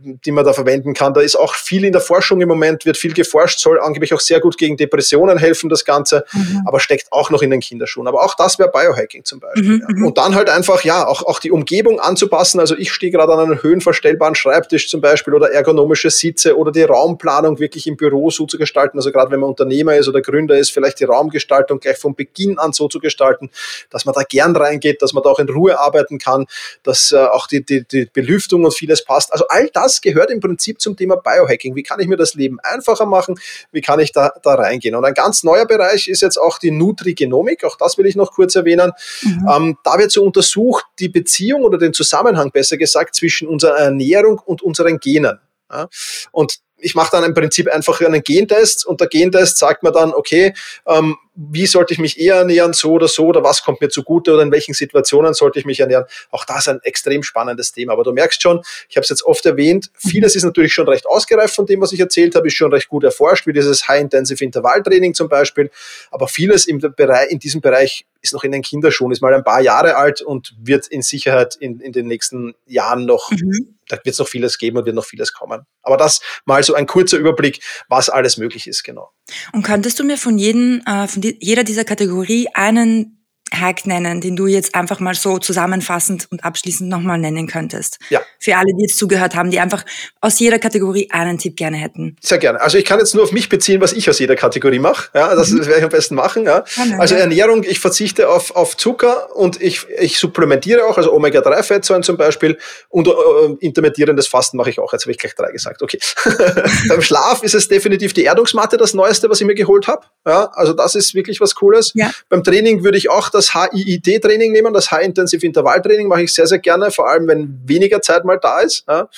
die 0.05 0.31
man 0.31 0.45
da 0.45 0.53
verwenden 0.53 0.93
kann. 0.93 1.13
Da 1.13 1.21
ist 1.21 1.35
auch 1.35 1.55
viel 1.55 1.85
in 1.85 1.91
der 1.91 2.01
Forschung 2.01 2.41
im 2.41 2.47
Moment, 2.47 2.85
wird 2.85 2.97
viel 2.97 3.13
geforscht, 3.13 3.59
soll 3.59 3.79
angeblich 3.79 4.13
auch 4.13 4.19
sehr 4.19 4.39
gut 4.39 4.57
gegen 4.57 4.77
Depressionen 4.77 5.37
helfen, 5.37 5.69
das 5.69 5.85
Ganze, 5.85 6.25
mhm. 6.31 6.61
aber 6.65 6.79
steckt 6.79 7.11
auch 7.11 7.29
noch 7.29 7.41
in 7.41 7.49
den 7.49 7.59
Kinderschuhen. 7.59 8.07
Aber 8.07 8.23
auch 8.23 8.35
das 8.35 8.59
wäre 8.59 8.69
Biohacking 8.71 9.25
zum 9.25 9.39
Beispiel. 9.39 9.63
Mhm. 9.63 9.81
Ja. 9.81 9.95
Mhm. 9.95 10.05
Und 10.05 10.17
dann 10.17 10.35
halt 10.35 10.49
einfach, 10.49 10.83
ja, 10.83 11.07
auch, 11.07 11.23
auch 11.23 11.39
die 11.39 11.51
Umgebung 11.51 11.99
anzupassen. 11.99 12.59
Also 12.59 12.75
ich 12.77 12.91
stehe 12.91 13.11
gerade 13.11 13.33
an 13.33 13.39
einem 13.39 13.61
höhenverstellbaren 13.61 14.35
Schreibtisch 14.35 14.89
zum 14.89 15.01
Beispiel 15.01 15.33
oder 15.33 15.51
ergonomische 15.51 16.09
Sitze 16.09 16.57
oder 16.57 16.71
die 16.71 16.83
Raumplanung 16.83 17.59
wirklich 17.59 17.87
im 17.87 17.97
Büro 17.97 18.29
so 18.29 18.45
zu 18.45 18.57
gestalten. 18.57 18.97
Also 18.97 19.11
gerade 19.11 19.31
wenn 19.31 19.39
man 19.39 19.49
Unternehmer 19.49 19.95
ist 19.95 20.07
oder 20.07 20.21
Gründer 20.21 20.57
ist, 20.57 20.71
vielleicht 20.71 20.99
die 20.99 21.05
Raumgestaltung 21.05 21.79
gleich 21.79 21.97
von 21.97 22.15
Beginn 22.15 22.59
an 22.59 22.73
so 22.73 22.87
zu 22.87 22.99
gestalten, 22.99 23.49
dass 23.89 24.05
man 24.05 24.13
da 24.13 24.23
gern 24.23 24.55
reingeht, 24.55 25.01
dass 25.01 25.13
man 25.13 25.23
da 25.23 25.29
auch 25.29 25.39
in 25.39 25.49
Ruhe 25.49 25.79
arbeiten 25.79 26.17
kann, 26.17 26.45
dass 26.83 27.11
äh, 27.11 27.17
auch 27.17 27.47
die, 27.47 27.65
die, 27.65 27.83
die 27.87 28.09
Belüftung 28.11 28.65
und 28.65 28.73
vieles 28.73 29.03
passt. 29.03 29.33
Also 29.33 29.45
all 29.49 29.69
das 29.73 29.94
gehört 30.01 30.31
im 30.31 30.39
Prinzip 30.39 30.81
zum 30.81 30.95
Thema 30.95 31.15
Biohacking. 31.15 31.75
Wie 31.75 31.83
kann 31.83 31.99
ich 31.99 32.07
mir 32.07 32.17
das 32.17 32.33
Leben 32.33 32.59
einfacher 32.61 33.05
machen? 33.05 33.35
Wie 33.71 33.81
kann 33.81 33.99
ich 33.99 34.11
da, 34.11 34.33
da 34.43 34.55
reingehen? 34.55 34.95
Und 34.95 35.05
ein 35.05 35.13
ganz 35.13 35.43
neuer 35.43 35.65
Bereich 35.65 36.07
ist 36.07 36.21
jetzt 36.21 36.37
auch 36.37 36.57
die 36.59 36.71
Nutrigenomik. 36.71 37.63
Auch 37.63 37.77
das 37.77 37.97
will 37.97 38.05
ich 38.05 38.15
noch 38.15 38.31
kurz 38.33 38.55
erwähnen. 38.55 38.91
Mhm. 39.21 39.49
Ähm, 39.53 39.77
da 39.83 39.97
wird 39.97 40.11
so 40.11 40.23
untersucht, 40.23 40.85
die 40.99 41.09
Beziehung 41.09 41.63
oder 41.63 41.77
den 41.77 41.93
Zusammenhang, 41.93 42.51
besser 42.51 42.77
gesagt, 42.77 43.15
zwischen 43.15 43.47
unserer 43.47 43.77
Ernährung 43.77 44.39
und 44.39 44.61
unseren 44.61 44.99
Genen. 44.99 45.39
Ja? 45.71 45.87
Und 46.31 46.59
ich 46.77 46.95
mache 46.95 47.09
dann 47.11 47.23
im 47.23 47.33
Prinzip 47.33 47.67
einfach 47.67 48.01
einen 48.01 48.21
Gentest 48.21 48.85
und 48.85 48.99
der 48.99 49.07
Gentest 49.07 49.57
sagt 49.57 49.83
mir 49.83 49.91
dann, 49.91 50.13
okay, 50.13 50.53
ähm, 50.85 51.17
wie 51.35 51.65
sollte 51.65 51.93
ich 51.93 51.99
mich 51.99 52.19
eher 52.19 52.35
ernähren, 52.35 52.73
so 52.73 52.93
oder 52.93 53.07
so, 53.07 53.25
oder 53.25 53.43
was 53.43 53.61
kommt 53.61 53.81
mir 53.81 53.89
zugute 53.89 54.33
oder 54.33 54.43
in 54.43 54.51
welchen 54.51 54.73
Situationen 54.73 55.33
sollte 55.33 55.59
ich 55.59 55.65
mich 55.65 55.81
ernähren. 55.81 56.05
Auch 56.31 56.45
das 56.45 56.59
ist 56.59 56.69
ein 56.69 56.79
extrem 56.83 57.23
spannendes 57.23 57.73
Thema. 57.73 57.93
Aber 57.93 58.03
du 58.03 58.13
merkst 58.13 58.41
schon, 58.41 58.61
ich 58.87 58.95
habe 58.95 59.03
es 59.03 59.09
jetzt 59.09 59.23
oft 59.23 59.45
erwähnt, 59.45 59.91
vieles 59.95 60.35
ist 60.35 60.43
natürlich 60.43 60.73
schon 60.73 60.87
recht 60.87 61.05
ausgereift 61.05 61.55
von 61.55 61.65
dem, 61.65 61.81
was 61.81 61.91
ich 61.91 61.99
erzählt 61.99 62.35
habe, 62.35 62.47
ist 62.47 62.53
schon 62.53 62.71
recht 62.71 62.87
gut 62.87 63.03
erforscht, 63.03 63.47
wie 63.47 63.53
dieses 63.53 63.87
High-Intensive 63.87 64.43
Intervalltraining 64.43 65.13
zum 65.13 65.27
Beispiel. 65.27 65.69
Aber 66.11 66.27
vieles 66.27 66.67
im 66.67 66.79
Bereich, 66.79 67.31
in 67.31 67.39
diesem 67.39 67.61
Bereich 67.61 68.05
ist 68.21 68.33
noch 68.33 68.43
in 68.43 68.51
den 68.51 68.61
Kinderschuhen, 68.61 69.11
ist 69.11 69.21
mal 69.21 69.33
ein 69.33 69.43
paar 69.43 69.61
Jahre 69.61 69.97
alt 69.97 70.21
und 70.21 70.55
wird 70.57 70.87
in 70.87 71.01
Sicherheit 71.01 71.55
in, 71.59 71.79
in 71.79 71.91
den 71.91 72.07
nächsten 72.07 72.55
Jahren 72.65 73.05
noch, 73.05 73.31
mhm. 73.31 73.74
Da 73.87 73.97
wird 73.97 74.13
es 74.13 74.19
noch 74.19 74.27
vieles 74.27 74.57
geben 74.57 74.77
und 74.77 74.85
wird 74.85 74.95
noch 74.95 75.05
vieles 75.05 75.33
kommen. 75.33 75.63
Aber 75.81 75.97
das 75.97 76.21
mal 76.45 76.63
so 76.63 76.73
ein 76.73 76.87
kurzer 76.87 77.17
Überblick, 77.17 77.61
was 77.87 78.09
alles 78.09 78.37
möglich 78.37 78.67
ist, 78.67 78.83
genau. 78.83 79.11
Und 79.53 79.63
könntest 79.63 79.99
du 79.99 80.03
mir 80.03 80.17
von 80.17 80.37
jedem, 80.37 80.81
äh, 80.85 81.07
von 81.07 81.21
jeder 81.21 81.63
dieser 81.63 81.83
Kategorie 81.83 82.47
einen 82.53 83.14
Hack 83.53 83.85
nennen, 83.85 84.21
den 84.21 84.35
du 84.35 84.47
jetzt 84.47 84.73
einfach 84.73 84.99
mal 84.99 85.13
so 85.13 85.37
zusammenfassend 85.37 86.27
und 86.31 86.43
abschließend 86.43 86.89
nochmal 86.89 87.19
nennen 87.19 87.47
könntest? 87.47 87.99
Ja. 88.09 88.21
Für 88.39 88.57
alle, 88.57 88.73
die 88.77 88.83
jetzt 88.83 88.97
zugehört 88.97 89.35
haben, 89.35 89.51
die 89.51 89.59
einfach 89.59 89.85
aus 90.19 90.39
jeder 90.39 90.57
Kategorie 90.57 91.09
einen 91.11 91.37
Tipp 91.37 91.55
gerne 91.55 91.77
hätten. 91.77 92.17
Sehr 92.21 92.39
gerne. 92.39 92.59
Also 92.59 92.77
ich 92.77 92.85
kann 92.85 92.99
jetzt 92.99 93.13
nur 93.13 93.23
auf 93.23 93.31
mich 93.31 93.47
beziehen, 93.47 93.81
was 93.81 93.93
ich 93.93 94.09
aus 94.09 94.19
jeder 94.19 94.35
Kategorie 94.35 94.79
mache. 94.79 95.09
Ja, 95.13 95.35
das, 95.35 95.51
mhm. 95.51 95.59
werde 95.59 95.77
ich 95.77 95.83
am 95.83 95.89
besten 95.89 96.15
machen. 96.15 96.45
Ja. 96.45 96.63
Also 96.97 97.15
Ernährung, 97.15 97.63
ich 97.63 97.79
verzichte 97.79 98.29
auf, 98.29 98.55
auf 98.55 98.77
Zucker 98.77 99.35
und 99.35 99.61
ich, 99.61 99.85
ich 99.99 100.17
supplementiere 100.17 100.85
auch, 100.85 100.97
also 100.97 101.13
Omega-3-Fettsäuren 101.13 102.03
zum 102.03 102.17
Beispiel 102.17 102.57
und 102.89 103.07
äh, 103.07 103.11
intermittierendes 103.59 104.27
Fasten 104.27 104.57
mache 104.57 104.71
ich 104.71 104.79
auch. 104.79 104.91
Jetzt 104.91 105.03
habe 105.03 105.11
ich 105.11 105.19
gleich 105.19 105.35
drei 105.35 105.51
gesagt. 105.51 105.83
Okay. 105.83 105.99
Beim 106.89 107.01
Schlaf 107.01 107.43
ist 107.43 107.53
es 107.53 107.67
definitiv 107.67 108.13
die 108.13 108.23
Erdungsmatte 108.23 108.77
das 108.77 108.95
Neueste, 108.95 109.29
was 109.29 109.39
ich 109.39 109.45
mir 109.45 109.55
geholt 109.55 109.87
habe. 109.87 110.05
Ja, 110.25 110.45
also 110.53 110.73
das 110.73 110.95
ist 110.95 111.13
wirklich 111.13 111.39
was 111.41 111.53
Cooles. 111.53 111.91
Ja. 111.93 112.11
Beim 112.29 112.43
Training 112.43 112.83
würde 112.83 112.97
ich 112.97 113.09
auch 113.09 113.29
das 113.35 113.53
HIIT-Training 113.53 114.51
nehmen, 114.51 114.73
das 114.73 114.91
High-Intensive 114.91 115.45
Intervalltraining 115.45 116.07
mache 116.07 116.23
ich 116.23 116.33
sehr, 116.33 116.47
sehr 116.47 116.59
gerne, 116.59 116.91
vor 116.91 117.09
allem 117.09 117.27
wenn 117.27 117.59
weniger 117.65 118.01
Zeit 118.01 118.25
mal 118.25 118.39
da 118.39 118.61
ist. 118.61 118.85
Ja. 118.87 119.09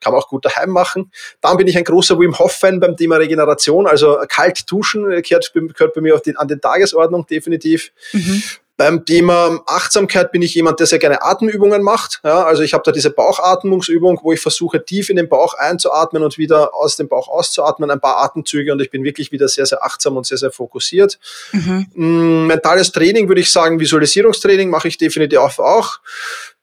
Kann 0.00 0.12
man 0.12 0.22
auch 0.22 0.28
gut 0.28 0.44
daheim 0.44 0.70
machen. 0.70 1.10
Dann 1.40 1.56
bin 1.56 1.66
ich 1.66 1.76
ein 1.76 1.84
großer 1.84 2.18
Wim 2.18 2.38
Hof-Fan 2.38 2.80
beim 2.80 2.96
Thema 2.96 3.16
Regeneration, 3.16 3.86
also 3.86 4.18
kalt 4.28 4.70
duschen 4.70 5.04
gehört, 5.22 5.52
gehört 5.52 5.94
bei 5.94 6.00
mir 6.00 6.20
die, 6.24 6.36
an 6.36 6.48
die 6.48 6.58
Tagesordnung 6.58 7.26
definitiv. 7.26 7.92
Mhm. 8.12 8.42
Beim 8.82 9.04
Thema 9.04 9.60
Achtsamkeit 9.68 10.32
bin 10.32 10.42
ich 10.42 10.56
jemand, 10.56 10.80
der 10.80 10.88
sehr 10.88 10.98
gerne 10.98 11.22
Atemübungen 11.22 11.82
macht. 11.82 12.18
Ja, 12.24 12.42
also 12.42 12.64
ich 12.64 12.74
habe 12.74 12.82
da 12.84 12.90
diese 12.90 13.10
Bauchatmungsübung, 13.10 14.18
wo 14.24 14.32
ich 14.32 14.40
versuche, 14.40 14.84
tief 14.84 15.08
in 15.08 15.14
den 15.14 15.28
Bauch 15.28 15.54
einzuatmen 15.54 16.24
und 16.24 16.36
wieder 16.36 16.74
aus 16.74 16.96
dem 16.96 17.08
Bauch 17.08 17.28
auszuatmen, 17.28 17.92
ein 17.92 18.00
paar 18.00 18.18
Atemzüge 18.24 18.72
und 18.72 18.82
ich 18.82 18.90
bin 18.90 19.04
wirklich 19.04 19.30
wieder 19.30 19.46
sehr, 19.46 19.66
sehr 19.66 19.84
achtsam 19.84 20.16
und 20.16 20.26
sehr, 20.26 20.36
sehr 20.36 20.50
fokussiert. 20.50 21.20
Mhm. 21.52 21.86
Mm, 21.94 22.46
mentales 22.48 22.90
Training 22.90 23.28
würde 23.28 23.42
ich 23.42 23.52
sagen, 23.52 23.78
Visualisierungstraining 23.78 24.68
mache 24.68 24.88
ich 24.88 24.98
definitiv 24.98 25.60
auch. 25.60 26.00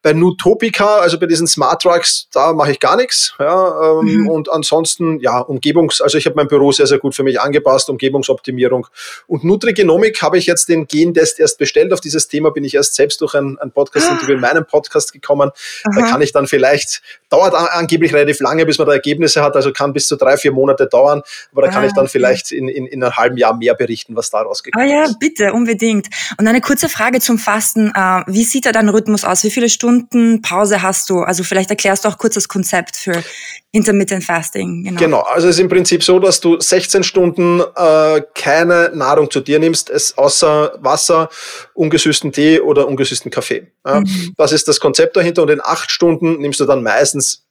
Bei 0.01 0.13
Nutopica, 0.13 0.99
also 0.99 1.19
bei 1.19 1.25
diesen 1.25 1.45
Smart 1.45 1.83
Drugs, 1.83 2.29
da 2.31 2.53
mache 2.53 2.71
ich 2.71 2.79
gar 2.79 2.95
nichts. 2.95 3.33
Ja, 3.37 3.99
ähm, 3.99 4.05
mhm. 4.05 4.29
Und 4.29 4.49
ansonsten, 4.49 5.19
ja, 5.19 5.41
Umgebungs-, 5.41 6.01
also 6.01 6.17
ich 6.17 6.25
habe 6.25 6.37
mein 6.37 6.47
Büro 6.47 6.71
sehr, 6.71 6.87
sehr 6.87 6.99
gut 6.99 7.15
für 7.15 7.23
mich 7.23 7.41
angepasst, 7.41 7.89
Umgebungsoptimierung. 7.89 8.87
Und 9.27 9.43
Nutrigenomik 9.43 10.21
habe 10.21 10.37
ich 10.37 10.45
jetzt 10.45 10.69
den 10.69 10.87
Gentest 10.87 11.37
erst 11.39 11.57
bestellt. 11.57 11.91
Auf 11.91 11.99
dieses 11.99 12.29
Thema 12.29 12.51
bin 12.51 12.63
ich 12.63 12.75
erst 12.75 12.95
selbst 12.95 13.19
durch 13.19 13.33
ein, 13.33 13.57
ein 13.59 13.71
Podcast-Interview 13.71 14.35
in 14.35 14.39
meinem 14.39 14.65
Podcast 14.65 15.11
gekommen. 15.11 15.51
Aha. 15.83 15.99
Da 15.99 16.07
kann 16.07 16.21
ich 16.21 16.31
dann 16.31 16.47
vielleicht, 16.47 17.01
dauert 17.29 17.53
angeblich 17.53 18.13
relativ 18.13 18.39
lange, 18.39 18.65
bis 18.65 18.77
man 18.77 18.87
da 18.87 18.93
Ergebnisse 18.93 19.41
hat, 19.43 19.57
also 19.57 19.73
kann 19.73 19.91
bis 19.91 20.07
zu 20.07 20.15
drei, 20.15 20.37
vier 20.37 20.53
Monate 20.53 20.87
dauern. 20.87 21.23
Aber 21.51 21.63
da 21.63 21.67
ah, 21.67 21.71
kann 21.71 21.83
ich 21.83 21.91
dann 21.91 22.05
okay. 22.05 22.11
vielleicht 22.13 22.53
in, 22.53 22.69
in, 22.69 22.85
in 22.85 23.03
einem 23.03 23.17
halben 23.17 23.35
Jahr 23.35 23.53
mehr 23.53 23.73
berichten, 23.73 24.15
was 24.15 24.29
da 24.29 24.41
rausgekommen 24.41 24.87
ist. 24.87 24.93
Ah 24.93 25.07
ja, 25.07 25.13
bitte, 25.19 25.51
unbedingt. 25.51 26.07
Und 26.37 26.47
eine 26.47 26.61
kurze 26.61 26.87
Frage 26.87 27.19
zum 27.19 27.37
Fasten. 27.37 27.91
Äh, 27.93 28.23
wie 28.27 28.45
sieht 28.45 28.65
da 28.65 28.71
dein 28.71 28.87
Rhythmus 28.87 29.25
aus? 29.25 29.43
Wie 29.43 29.51
viele 29.51 29.67
Stunden 29.67 29.88
Stunden 29.89 30.41
Pause 30.41 30.81
hast 30.81 31.09
du? 31.09 31.19
Also 31.19 31.43
vielleicht 31.43 31.69
erklärst 31.69 32.05
du 32.05 32.09
auch 32.09 32.17
kurz 32.17 32.35
das 32.35 32.47
Konzept 32.47 32.95
für 32.95 33.23
Intermittent 33.71 34.23
Fasting. 34.23 34.83
Genau, 34.83 34.99
genau. 34.99 35.19
also 35.21 35.47
es 35.47 35.55
ist 35.55 35.61
im 35.61 35.69
Prinzip 35.69 36.03
so, 36.03 36.19
dass 36.19 36.39
du 36.39 36.59
16 36.59 37.03
Stunden 37.03 37.61
äh, 37.75 38.21
keine 38.35 38.91
Nahrung 38.93 39.29
zu 39.31 39.39
dir 39.39 39.59
nimmst, 39.59 39.89
es 39.89 40.17
außer 40.17 40.73
Wasser, 40.79 41.29
ungesüßten 41.73 42.31
Tee 42.31 42.59
oder 42.59 42.87
ungesüßten 42.87 43.31
Kaffee. 43.31 43.67
Ja? 43.85 44.01
Mhm. 44.01 44.33
Das 44.37 44.51
ist 44.51 44.67
das 44.67 44.79
Konzept 44.79 45.17
dahinter 45.17 45.41
und 45.41 45.49
in 45.49 45.61
acht 45.61 45.91
Stunden 45.91 46.39
nimmst 46.39 46.59
du 46.59 46.65
dann 46.65 46.83
meistens 46.83 47.45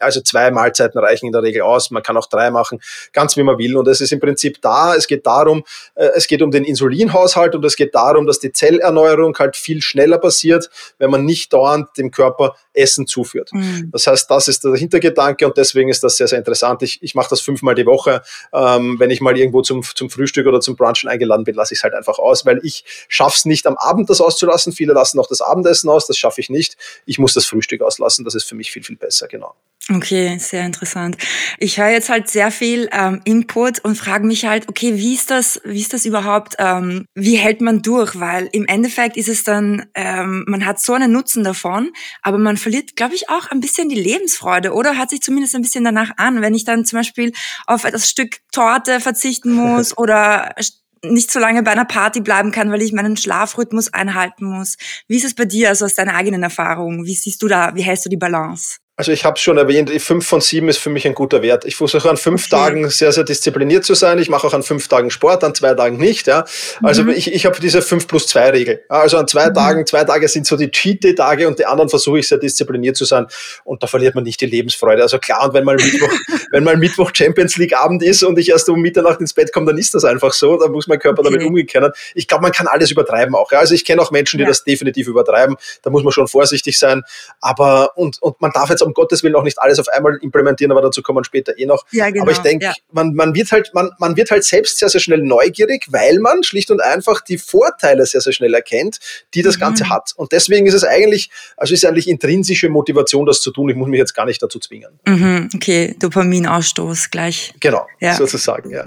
also 0.00 0.20
zwei 0.20 0.50
Mahlzeiten 0.50 0.98
reichen 0.98 1.26
in 1.26 1.32
der 1.32 1.42
Regel 1.42 1.62
aus. 1.62 1.90
Man 1.90 2.02
kann 2.02 2.16
auch 2.16 2.26
drei 2.26 2.50
machen, 2.50 2.80
ganz 3.12 3.36
wie 3.36 3.42
man 3.42 3.58
will. 3.58 3.76
Und 3.76 3.88
es 3.88 4.00
ist 4.00 4.12
im 4.12 4.20
Prinzip 4.20 4.60
da. 4.60 4.94
Es 4.94 5.06
geht 5.06 5.26
darum, 5.26 5.64
äh, 5.94 6.10
es 6.14 6.26
geht 6.26 6.42
um 6.42 6.50
den 6.50 6.64
Insulinhaushalt 6.64 7.54
und 7.54 7.64
es 7.64 7.76
geht 7.76 7.94
darum, 7.94 8.26
dass 8.26 8.38
die 8.38 8.52
Zellerneuerung 8.52 9.36
halt 9.38 9.56
viel 9.56 9.82
schneller 9.82 10.18
passiert, 10.18 10.70
wenn 10.98 11.10
man 11.10 11.24
nicht 11.24 11.52
dauernd 11.52 11.88
dem 11.96 12.10
Körper 12.10 12.56
Essen 12.74 13.06
zuführt. 13.06 13.50
Mhm. 13.52 13.90
Das 13.92 14.06
heißt, 14.06 14.30
das 14.30 14.48
ist 14.48 14.64
der 14.64 14.74
Hintergedanke 14.74 15.46
und 15.46 15.56
deswegen 15.56 15.88
ist 15.88 16.02
das 16.02 16.16
sehr, 16.16 16.26
sehr 16.26 16.38
interessant. 16.38 16.82
Ich, 16.82 17.02
ich 17.02 17.14
mache 17.14 17.30
das 17.30 17.40
fünfmal 17.40 17.74
die 17.74 17.86
Woche. 17.86 18.22
Ähm, 18.52 18.96
wenn 18.98 19.10
ich 19.10 19.20
mal 19.20 19.36
irgendwo 19.36 19.62
zum, 19.62 19.82
zum 19.82 20.10
Frühstück 20.10 20.46
oder 20.46 20.60
zum 20.60 20.76
Brunchen 20.76 21.08
eingeladen 21.08 21.44
bin, 21.44 21.54
lasse 21.54 21.74
ich 21.74 21.78
es 21.78 21.84
halt 21.84 21.94
einfach 21.94 22.18
aus, 22.18 22.44
weil 22.44 22.60
ich 22.62 22.84
schaffe 23.08 23.36
es 23.36 23.44
nicht 23.44 23.66
am 23.66 23.76
Abend 23.76 24.10
das 24.10 24.20
auszulassen. 24.20 24.72
Viele 24.72 24.92
lassen 24.92 25.18
auch 25.20 25.28
das 25.28 25.40
Abendessen 25.40 25.88
aus, 25.88 26.06
das 26.06 26.18
schaffe 26.18 26.40
ich 26.40 26.50
nicht. 26.50 26.76
Ich 27.06 27.18
muss 27.18 27.34
das 27.34 27.46
Frühstück 27.46 27.82
auslassen, 27.82 28.24
das 28.24 28.34
ist 28.34 28.44
für 28.44 28.56
mich 28.56 28.72
viel, 28.72 28.82
viel 28.82 28.96
besser, 28.96 29.28
genau. 29.28 29.43
Okay, 29.90 30.38
sehr 30.38 30.64
interessant. 30.64 31.18
Ich 31.58 31.78
höre 31.78 31.90
jetzt 31.90 32.08
halt 32.08 32.30
sehr 32.30 32.50
viel 32.50 32.88
ähm, 32.90 33.20
Input 33.24 33.80
und 33.80 33.96
frage 33.96 34.26
mich 34.26 34.46
halt, 34.46 34.66
okay, 34.70 34.96
wie 34.96 35.12
ist 35.12 35.30
das, 35.30 35.60
wie 35.62 35.80
ist 35.80 35.92
das 35.92 36.06
überhaupt, 36.06 36.54
ähm, 36.58 37.04
wie 37.14 37.36
hält 37.36 37.60
man 37.60 37.82
durch? 37.82 38.18
Weil 38.18 38.48
im 38.52 38.64
Endeffekt 38.64 39.18
ist 39.18 39.28
es 39.28 39.44
dann, 39.44 39.84
ähm, 39.94 40.46
man 40.48 40.64
hat 40.64 40.80
so 40.80 40.94
einen 40.94 41.12
Nutzen 41.12 41.44
davon, 41.44 41.92
aber 42.22 42.38
man 42.38 42.56
verliert, 42.56 42.96
glaube 42.96 43.14
ich, 43.14 43.28
auch 43.28 43.50
ein 43.50 43.60
bisschen 43.60 43.90
die 43.90 44.00
Lebensfreude 44.00 44.72
oder 44.72 44.96
hört 44.96 45.10
sich 45.10 45.20
zumindest 45.20 45.54
ein 45.54 45.60
bisschen 45.60 45.84
danach 45.84 46.12
an, 46.16 46.40
wenn 46.40 46.54
ich 46.54 46.64
dann 46.64 46.86
zum 46.86 47.00
Beispiel 47.00 47.32
auf 47.66 47.82
das 47.82 48.08
Stück 48.08 48.38
Torte 48.52 49.00
verzichten 49.00 49.52
muss 49.52 49.98
oder 49.98 50.54
nicht 51.02 51.30
so 51.30 51.38
lange 51.38 51.62
bei 51.62 51.72
einer 51.72 51.84
Party 51.84 52.22
bleiben 52.22 52.52
kann, 52.52 52.72
weil 52.72 52.80
ich 52.80 52.94
meinen 52.94 53.18
Schlafrhythmus 53.18 53.92
einhalten 53.92 54.46
muss. 54.46 54.78
Wie 55.08 55.16
ist 55.16 55.26
es 55.26 55.34
bei 55.34 55.44
dir, 55.44 55.68
also 55.68 55.84
aus 55.84 55.94
deiner 55.94 56.14
eigenen 56.14 56.42
Erfahrung? 56.42 57.04
Wie 57.04 57.14
siehst 57.14 57.42
du 57.42 57.48
da, 57.48 57.74
wie 57.74 57.82
hältst 57.82 58.06
du 58.06 58.08
die 58.08 58.16
Balance? 58.16 58.78
Also 58.96 59.10
ich 59.10 59.24
habe 59.24 59.40
schon 59.40 59.58
erwähnt, 59.58 59.90
fünf 60.00 60.24
von 60.24 60.40
sieben 60.40 60.68
ist 60.68 60.78
für 60.78 60.88
mich 60.88 61.04
ein 61.04 61.14
guter 61.14 61.42
Wert. 61.42 61.64
Ich 61.64 61.74
versuche 61.74 62.08
an 62.08 62.16
fünf 62.16 62.46
okay. 62.46 62.62
Tagen 62.62 62.90
sehr, 62.90 63.10
sehr 63.10 63.24
diszipliniert 63.24 63.84
zu 63.84 63.94
sein. 63.94 64.20
Ich 64.20 64.28
mache 64.28 64.46
auch 64.46 64.54
an 64.54 64.62
fünf 64.62 64.86
Tagen 64.86 65.10
Sport, 65.10 65.42
an 65.42 65.52
zwei 65.52 65.74
Tagen 65.74 65.96
nicht. 65.96 66.28
Ja. 66.28 66.44
Also 66.80 67.02
mhm. 67.02 67.10
ich, 67.10 67.32
ich 67.32 67.44
habe 67.44 67.58
diese 67.58 67.82
fünf 67.82 68.06
plus 68.06 68.28
zwei 68.28 68.50
Regel. 68.50 68.84
Also 68.88 69.18
an 69.18 69.26
zwei 69.26 69.48
mhm. 69.48 69.54
Tagen, 69.54 69.86
zwei 69.86 70.04
Tage 70.04 70.28
sind 70.28 70.46
so 70.46 70.56
die 70.56 70.70
Cheat-Tage 70.70 71.48
und 71.48 71.58
die 71.58 71.66
anderen 71.66 71.90
versuche 71.90 72.20
ich 72.20 72.28
sehr 72.28 72.38
diszipliniert 72.38 72.96
zu 72.96 73.04
sein. 73.04 73.26
Und 73.64 73.82
da 73.82 73.88
verliert 73.88 74.14
man 74.14 74.22
nicht 74.22 74.40
die 74.40 74.46
Lebensfreude. 74.46 75.02
Also 75.02 75.18
klar, 75.18 75.48
und 75.48 75.54
wenn 75.54 75.64
mal 75.64 75.74
Mittwoch, 75.74 76.12
wenn 76.52 76.62
mal 76.62 76.76
Mittwoch 76.76 77.10
Champions 77.12 77.56
League 77.56 77.76
Abend 77.76 78.00
ist 78.04 78.22
und 78.22 78.38
ich 78.38 78.50
erst 78.50 78.68
um 78.68 78.80
Mitternacht 78.80 79.20
ins 79.20 79.34
Bett 79.34 79.52
komme, 79.52 79.66
dann 79.66 79.78
ist 79.78 79.94
das 79.94 80.04
einfach 80.04 80.32
so. 80.32 80.56
Da 80.56 80.68
muss 80.68 80.86
mein 80.86 81.00
Körper 81.00 81.22
okay. 81.22 81.32
damit 81.32 81.48
umgehen 81.48 81.66
können. 81.66 81.90
Ich 82.14 82.28
glaube, 82.28 82.42
man 82.42 82.52
kann 82.52 82.68
alles 82.68 82.92
übertreiben 82.92 83.34
auch. 83.34 83.50
Ja. 83.50 83.58
Also 83.58 83.74
ich 83.74 83.84
kenne 83.84 84.00
auch 84.00 84.12
Menschen, 84.12 84.38
die 84.38 84.44
ja. 84.44 84.48
das 84.48 84.62
definitiv 84.62 85.08
übertreiben. 85.08 85.56
Da 85.82 85.90
muss 85.90 86.04
man 86.04 86.12
schon 86.12 86.28
vorsichtig 86.28 86.78
sein. 86.78 87.02
Aber 87.40 87.96
und, 87.96 88.22
und 88.22 88.40
man 88.40 88.52
darf 88.52 88.70
jetzt 88.70 88.83
um 88.84 88.94
Gottes 88.94 89.22
Willen 89.22 89.34
auch 89.34 89.42
nicht 89.42 89.58
alles 89.58 89.78
auf 89.78 89.88
einmal 89.88 90.18
implementieren, 90.22 90.72
aber 90.72 90.82
dazu 90.82 91.02
kommen 91.02 91.18
wir 91.18 91.24
später 91.24 91.58
eh 91.58 91.66
noch. 91.66 91.84
Ja, 91.90 92.10
genau, 92.10 92.22
aber 92.22 92.32
ich 92.32 92.38
denke, 92.38 92.66
ja. 92.66 92.72
man, 92.92 93.14
man, 93.14 93.34
wird 93.34 93.50
halt, 93.52 93.70
man, 93.74 93.90
man 93.98 94.16
wird 94.16 94.30
halt 94.30 94.44
selbst 94.44 94.78
sehr, 94.78 94.88
sehr 94.88 95.00
schnell 95.00 95.22
neugierig, 95.22 95.86
weil 95.90 96.18
man 96.18 96.42
schlicht 96.42 96.70
und 96.70 96.80
einfach 96.80 97.20
die 97.20 97.38
Vorteile 97.38 98.06
sehr, 98.06 98.20
sehr 98.20 98.32
schnell 98.32 98.54
erkennt, 98.54 98.98
die 99.34 99.42
das 99.42 99.56
mhm. 99.56 99.60
Ganze 99.60 99.88
hat. 99.88 100.12
Und 100.16 100.32
deswegen 100.32 100.66
ist 100.66 100.74
es 100.74 100.84
eigentlich, 100.84 101.30
also 101.56 101.74
ist 101.74 101.84
eigentlich 101.84 102.08
intrinsische 102.08 102.68
Motivation, 102.68 103.26
das 103.26 103.40
zu 103.40 103.50
tun. 103.50 103.68
Ich 103.68 103.76
muss 103.76 103.88
mich 103.88 103.98
jetzt 103.98 104.14
gar 104.14 104.26
nicht 104.26 104.42
dazu 104.42 104.58
zwingen. 104.58 104.98
Mhm, 105.06 105.48
okay, 105.54 105.94
Dopaminausstoß 105.98 107.10
gleich. 107.10 107.54
Genau, 107.60 107.86
ja. 108.00 108.14
sozusagen, 108.14 108.70
ja. 108.70 108.84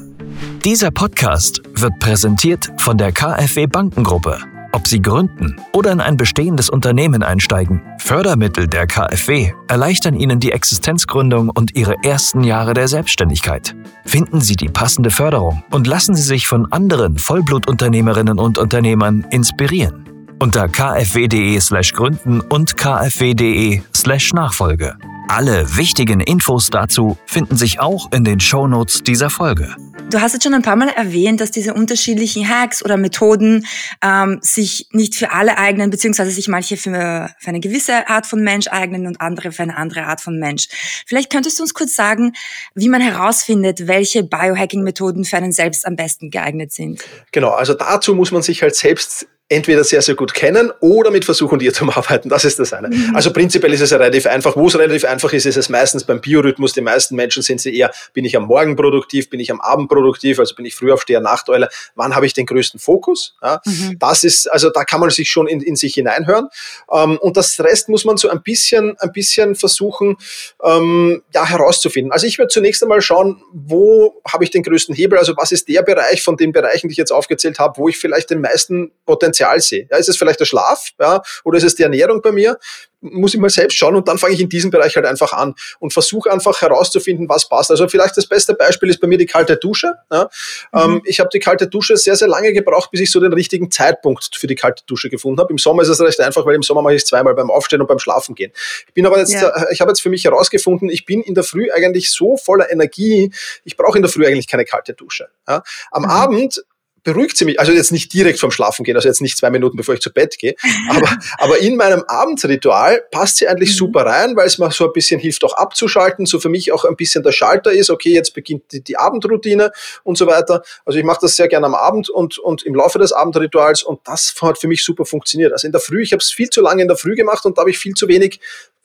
Dieser 0.64 0.92
Podcast 0.92 1.62
wird 1.74 2.00
präsentiert 2.00 2.70
von 2.80 2.98
der 2.98 3.12
KfW 3.12 3.68
Bankengruppe. 3.68 4.57
Ob 4.78 4.88
Sie 4.88 5.02
gründen 5.02 5.60
oder 5.74 5.92
in 5.92 6.00
ein 6.00 6.18
bestehendes 6.18 6.70
Unternehmen 6.70 7.24
einsteigen, 7.24 7.82
Fördermittel 7.98 8.68
der 8.68 8.86
KfW 8.86 9.52
erleichtern 9.68 10.14
Ihnen 10.14 10.40
die 10.40 10.52
Existenzgründung 10.52 11.50
und 11.50 11.76
Ihre 11.76 11.96
ersten 12.04 12.44
Jahre 12.44 12.76
der 12.76 12.88
Selbstständigkeit. 12.88 13.76
Finden 14.06 14.40
Sie 14.40 14.56
die 14.56 14.70
passende 14.70 15.10
Förderung 15.10 15.64
und 15.72 15.88
lassen 15.88 16.14
Sie 16.14 16.22
sich 16.22 16.48
von 16.48 16.72
anderen 16.72 17.18
Vollblutunternehmerinnen 17.18 18.38
und 18.38 18.60
Unternehmern 18.60 19.26
inspirieren. 19.32 20.06
Unter 20.38 20.68
kfw.de/slash 20.68 21.94
gründen 21.94 22.42
und 22.42 22.78
kfw.de/slash 22.78 24.34
Nachfolge. 24.34 24.96
Alle 25.30 25.66
wichtigen 25.76 26.22
Infos 26.22 26.70
dazu 26.70 27.18
finden 27.26 27.58
sich 27.58 27.82
auch 27.82 28.12
in 28.14 28.24
den 28.24 28.40
Shownotes 28.40 29.04
dieser 29.04 29.30
Folge. 29.30 29.76
Du 30.10 30.22
hast 30.22 30.32
jetzt 30.32 30.44
schon 30.44 30.54
ein 30.54 30.62
paar 30.62 30.78
Mal 30.78 30.88
erwähnt, 30.88 31.42
dass 31.42 31.52
diese 31.52 31.74
unterschiedlichen 31.74 32.48
Hacks 32.48 32.84
oder 32.84 32.96
Methoden 32.96 33.66
ähm, 34.02 34.40
sich 34.42 34.88
nicht 34.92 35.16
für 35.16 35.34
alle 35.34 35.58
eignen, 35.58 35.90
beziehungsweise 35.90 36.32
sich 36.32 36.48
manche 36.48 36.78
für, 36.78 37.30
für 37.40 37.50
eine 37.50 37.60
gewisse 37.60 38.08
Art 38.08 38.26
von 38.26 38.42
Mensch 38.42 38.68
eignen 38.70 39.06
und 39.06 39.20
andere 39.20 39.52
für 39.52 39.64
eine 39.64 39.76
andere 39.76 40.06
Art 40.06 40.22
von 40.22 40.40
Mensch. 40.40 40.70
Vielleicht 41.06 41.30
könntest 41.30 41.60
du 41.60 41.64
uns 41.64 41.74
kurz 41.74 41.94
sagen, 41.94 42.32
wie 42.74 42.88
man 42.88 43.02
herausfindet, 43.02 43.88
welche 43.88 44.24
Biohacking-Methoden 44.24 45.26
für 45.26 45.36
einen 45.36 45.52
selbst 45.52 45.86
am 45.86 45.98
besten 45.98 46.30
geeignet 46.30 46.72
sind. 46.72 47.04
Genau, 47.34 47.50
also 47.50 47.74
dazu 47.74 48.16
muss 48.16 48.32
man 48.32 48.44
sich 48.44 48.62
halt 48.62 48.76
selbst 48.76 49.28
entweder 49.50 49.86
sehr, 49.86 50.02
sehr 50.02 50.16
gut 50.16 50.34
kennen 50.34 50.74
oder 50.82 51.10
mit 51.10 51.24
Versuch 51.24 51.52
und 51.52 51.62
Irrtum 51.62 51.90
arbeiten. 51.96 52.28
Das 52.28 52.44
ist 52.44 52.60
das 52.60 52.74
eine. 52.74 52.90
Mhm. 52.90 53.16
Also 53.16 53.32
prinzipiell 53.32 53.74
ist 53.74 53.82
es 53.82 53.92
ja 53.92 53.98
relativ 53.98 54.26
einfach. 54.26 54.58
Wo 54.58 54.68
es 54.68 54.78
relativ 54.78 55.06
einfach 55.06 55.32
ist, 55.32 55.46
ist 55.46 55.56
es 55.56 55.70
meistens 55.70 56.04
beim 56.04 56.20
Biorhythmus. 56.20 56.74
Die 56.74 56.82
meisten 56.82 57.16
Menschen 57.16 57.42
sind 57.44 57.62
sie 57.62 57.76
eher, 57.76 57.92
bin 58.14 58.26
ich 58.26 58.36
am 58.36 58.44
Morgen 58.44 58.76
produktiv, 58.76 59.30
bin 59.30 59.40
ich 59.40 59.50
am 59.50 59.62
Abend 59.62 59.90
produktiv, 59.90 60.40
also 60.40 60.54
bin 60.56 60.66
ich 60.66 60.76
Frühaufsteher, 60.76 61.22
Nachteule. 61.22 61.70
Wann 61.96 62.14
habe 62.16 62.26
ich 62.26 62.34
den 62.34 62.46
größten 62.46 62.80
Fokus? 62.80 63.36
Ja, 63.42 63.62
mhm. 63.66 63.98
Das 64.00 64.26
ist, 64.26 64.52
also 64.52 64.70
da 64.70 64.84
kann 64.84 65.00
man 65.00 65.10
sich 65.12 65.30
schon 65.30 65.48
in, 65.48 65.62
in 65.62 65.78
sich 65.78 65.94
hineinhören. 65.94 66.50
Ähm, 66.92 67.18
und 67.18 67.38
das 67.38 67.58
Rest 67.62 67.88
muss 67.88 68.04
man 68.04 68.18
so 68.18 68.30
ein 68.30 68.42
bisschen, 68.44 68.98
ein 69.00 69.14
bisschen 69.14 69.56
versuchen, 69.56 70.18
ähm, 70.62 71.24
ja, 71.34 71.48
herauszufinden. 71.48 72.12
Also 72.12 72.28
ich 72.28 72.38
würde 72.38 72.50
zunächst 72.50 72.84
einmal 72.84 73.02
schauen, 73.02 73.42
wo 73.54 74.22
habe 74.28 74.44
ich 74.44 74.50
den 74.50 74.64
größten 74.64 74.94
Hebel? 74.94 75.18
Also 75.18 75.36
was 75.38 75.54
ist 75.54 75.70
der 75.70 75.84
Bereich 75.84 76.22
von 76.22 76.36
den 76.36 76.52
Bereichen, 76.52 76.90
die 76.90 76.92
ich 76.92 76.98
jetzt 76.98 77.12
aufgezählt 77.12 77.60
habe, 77.60 77.78
wo 77.78 77.88
ich 77.88 77.98
vielleicht 77.98 78.30
den 78.30 78.42
meisten 78.42 78.92
Potenzial 79.06 79.37
Sehe. 79.60 79.88
Ja, 79.90 79.98
ist 79.98 80.10
es 80.10 80.18
vielleicht 80.18 80.40
der 80.40 80.46
Schlaf 80.46 80.90
ja, 81.00 81.22
oder 81.44 81.58
ist 81.58 81.64
es 81.64 81.76
die 81.76 81.84
Ernährung 81.84 82.22
bei 82.22 82.32
mir? 82.32 82.58
Muss 83.00 83.36
ich 83.36 83.40
mal 83.40 83.50
selbst 83.50 83.78
schauen 83.78 83.96
und 83.96 84.08
dann 84.08 84.18
fange 84.18 84.34
ich 84.34 84.42
in 84.42 84.50
diesem 84.50 84.72
Bereich 84.72 84.96
halt 84.96 85.06
einfach 85.06 85.32
an 85.32 85.54
und 85.80 85.94
versuche 85.94 86.32
einfach 86.32 86.62
herauszufinden, 86.62 87.30
was 87.30 87.48
passt. 87.48 87.70
Also 87.70 87.88
vielleicht 87.88 88.18
das 88.18 88.26
beste 88.26 88.56
Beispiel 88.56 88.90
ist 88.90 89.00
bei 89.00 89.08
mir 89.08 89.20
die 89.20 89.28
kalte 89.28 89.56
Dusche. 89.56 89.94
Ja. 90.12 90.30
Ähm, 90.74 90.94
mhm. 90.94 91.02
ich 91.06 91.20
habe 91.20 91.30
die 91.32 91.40
kalte 91.40 91.68
Dusche 91.68 91.96
sehr, 91.96 92.16
sehr 92.16 92.28
lange 92.28 92.54
gebraucht, 92.54 92.90
bis 92.90 93.02
ich 93.02 93.12
so 93.12 93.20
den 93.20 93.34
richtigen 93.34 93.70
Zeitpunkt 93.70 94.36
für 94.36 94.48
die 94.48 94.56
kalte 94.56 94.84
Dusche 94.88 95.10
gefunden 95.10 95.40
habe. 95.40 95.52
Im 95.52 95.60
Sommer 95.60 95.84
ist 95.84 95.90
es 95.90 96.02
recht 96.02 96.20
einfach, 96.22 96.44
weil 96.46 96.56
im 96.56 96.64
Sommer 96.64 96.82
mache 96.82 96.96
ich 96.96 97.04
es 97.04 97.08
zweimal 97.08 97.36
beim 97.36 97.52
Aufstehen 97.52 97.82
und 97.82 97.88
beim 97.88 98.00
Schlafen 98.00 98.34
gehen. 98.34 98.52
Ich 98.88 98.94
bin 98.96 99.06
aber 99.06 99.20
jetzt, 99.20 99.34
ja. 99.34 99.48
Äh, 99.48 99.66
ich 99.72 99.80
habe 99.80 99.92
jetzt 99.92 100.02
für 100.02 100.10
mich 100.10 100.26
herausgefunden, 100.26 100.90
ich 100.90 101.06
bin 101.06 101.22
in 101.22 101.36
der 101.36 101.44
Früh 101.44 101.70
eigentlich 101.72 102.12
so 102.12 102.36
voller 102.36 102.72
Energie, 102.72 103.32
ich 103.64 103.78
brauche 103.78 103.98
in 103.98 104.02
der 104.02 104.12
Früh 104.12 104.26
eigentlich 104.26 104.48
keine 104.48 104.66
kalte 104.66 104.94
Dusche. 104.94 105.30
Ja. 105.48 105.62
Am 105.92 106.04
mhm. 106.04 106.10
Abend 106.10 106.64
beruhigt 107.08 107.38
sie 107.38 107.46
mich. 107.46 107.58
Also 107.58 107.72
jetzt 107.72 107.94
nicht 107.94 108.12
direkt 108.12 108.38
vom 108.38 108.52
Schlafen 108.52 108.84
gehen, 108.84 108.98
also 108.98 109.08
jetzt 109.08 109.22
nicht 109.22 109.38
zwei 109.38 109.50
Minuten, 109.50 109.78
bevor 109.78 109.94
ich 109.94 110.02
zu 110.02 110.12
Bett 110.12 110.38
gehe, 110.38 110.56
aber, 110.90 111.08
aber 111.38 111.58
in 111.60 111.78
meinem 111.78 112.04
Abendritual 112.06 113.02
passt 113.12 113.38
sie 113.38 113.48
eigentlich 113.48 113.70
mhm. 113.70 113.76
super 113.76 114.06
rein, 114.06 114.36
weil 114.36 114.46
es 114.46 114.58
mir 114.58 114.70
so 114.72 114.88
ein 114.88 114.92
bisschen 114.92 115.18
hilft, 115.18 115.46
auch 115.46 115.54
abzuschalten, 115.54 116.26
so 116.26 116.42
für 116.42 116.50
mich 116.50 116.74
auch 116.74 116.84
ein 116.84 116.98
bisschen 116.98 117.24
der 117.24 117.32
Schalter 117.32 117.72
ist, 117.72 117.90
okay, 117.90 118.12
jetzt 118.12 118.34
beginnt 118.34 118.74
die, 118.74 118.82
die 118.82 118.98
Abendroutine 118.98 119.72
und 120.04 120.18
so 120.18 120.28
weiter. 120.28 120.64
Also 120.84 121.00
ich 121.00 121.06
mache 121.06 121.20
das 121.22 121.38
sehr 121.38 121.48
gerne 121.48 121.68
am 121.68 121.76
Abend 121.76 122.10
und, 122.10 122.40
und 122.40 122.64
im 122.64 122.76
Laufe 122.76 123.00
des 123.00 123.14
Abendrituals 123.14 123.84
und 123.84 124.02
das 124.04 124.36
hat 124.42 124.58
für 124.58 124.68
mich 124.68 124.84
super 124.84 125.06
funktioniert. 125.06 125.54
Also 125.54 125.66
in 125.66 125.72
der 125.72 125.80
Früh, 125.80 126.02
ich 126.02 126.12
habe 126.12 126.20
es 126.20 126.30
viel 126.30 126.50
zu 126.50 126.60
lange 126.60 126.82
in 126.82 126.90
der 126.90 126.98
Früh 126.98 127.16
gemacht 127.16 127.46
und 127.46 127.58
da 127.58 127.62
habe 127.62 127.70
ich 127.70 127.78
viel 127.78 127.94
zu 127.94 128.10
wenig 128.10 128.42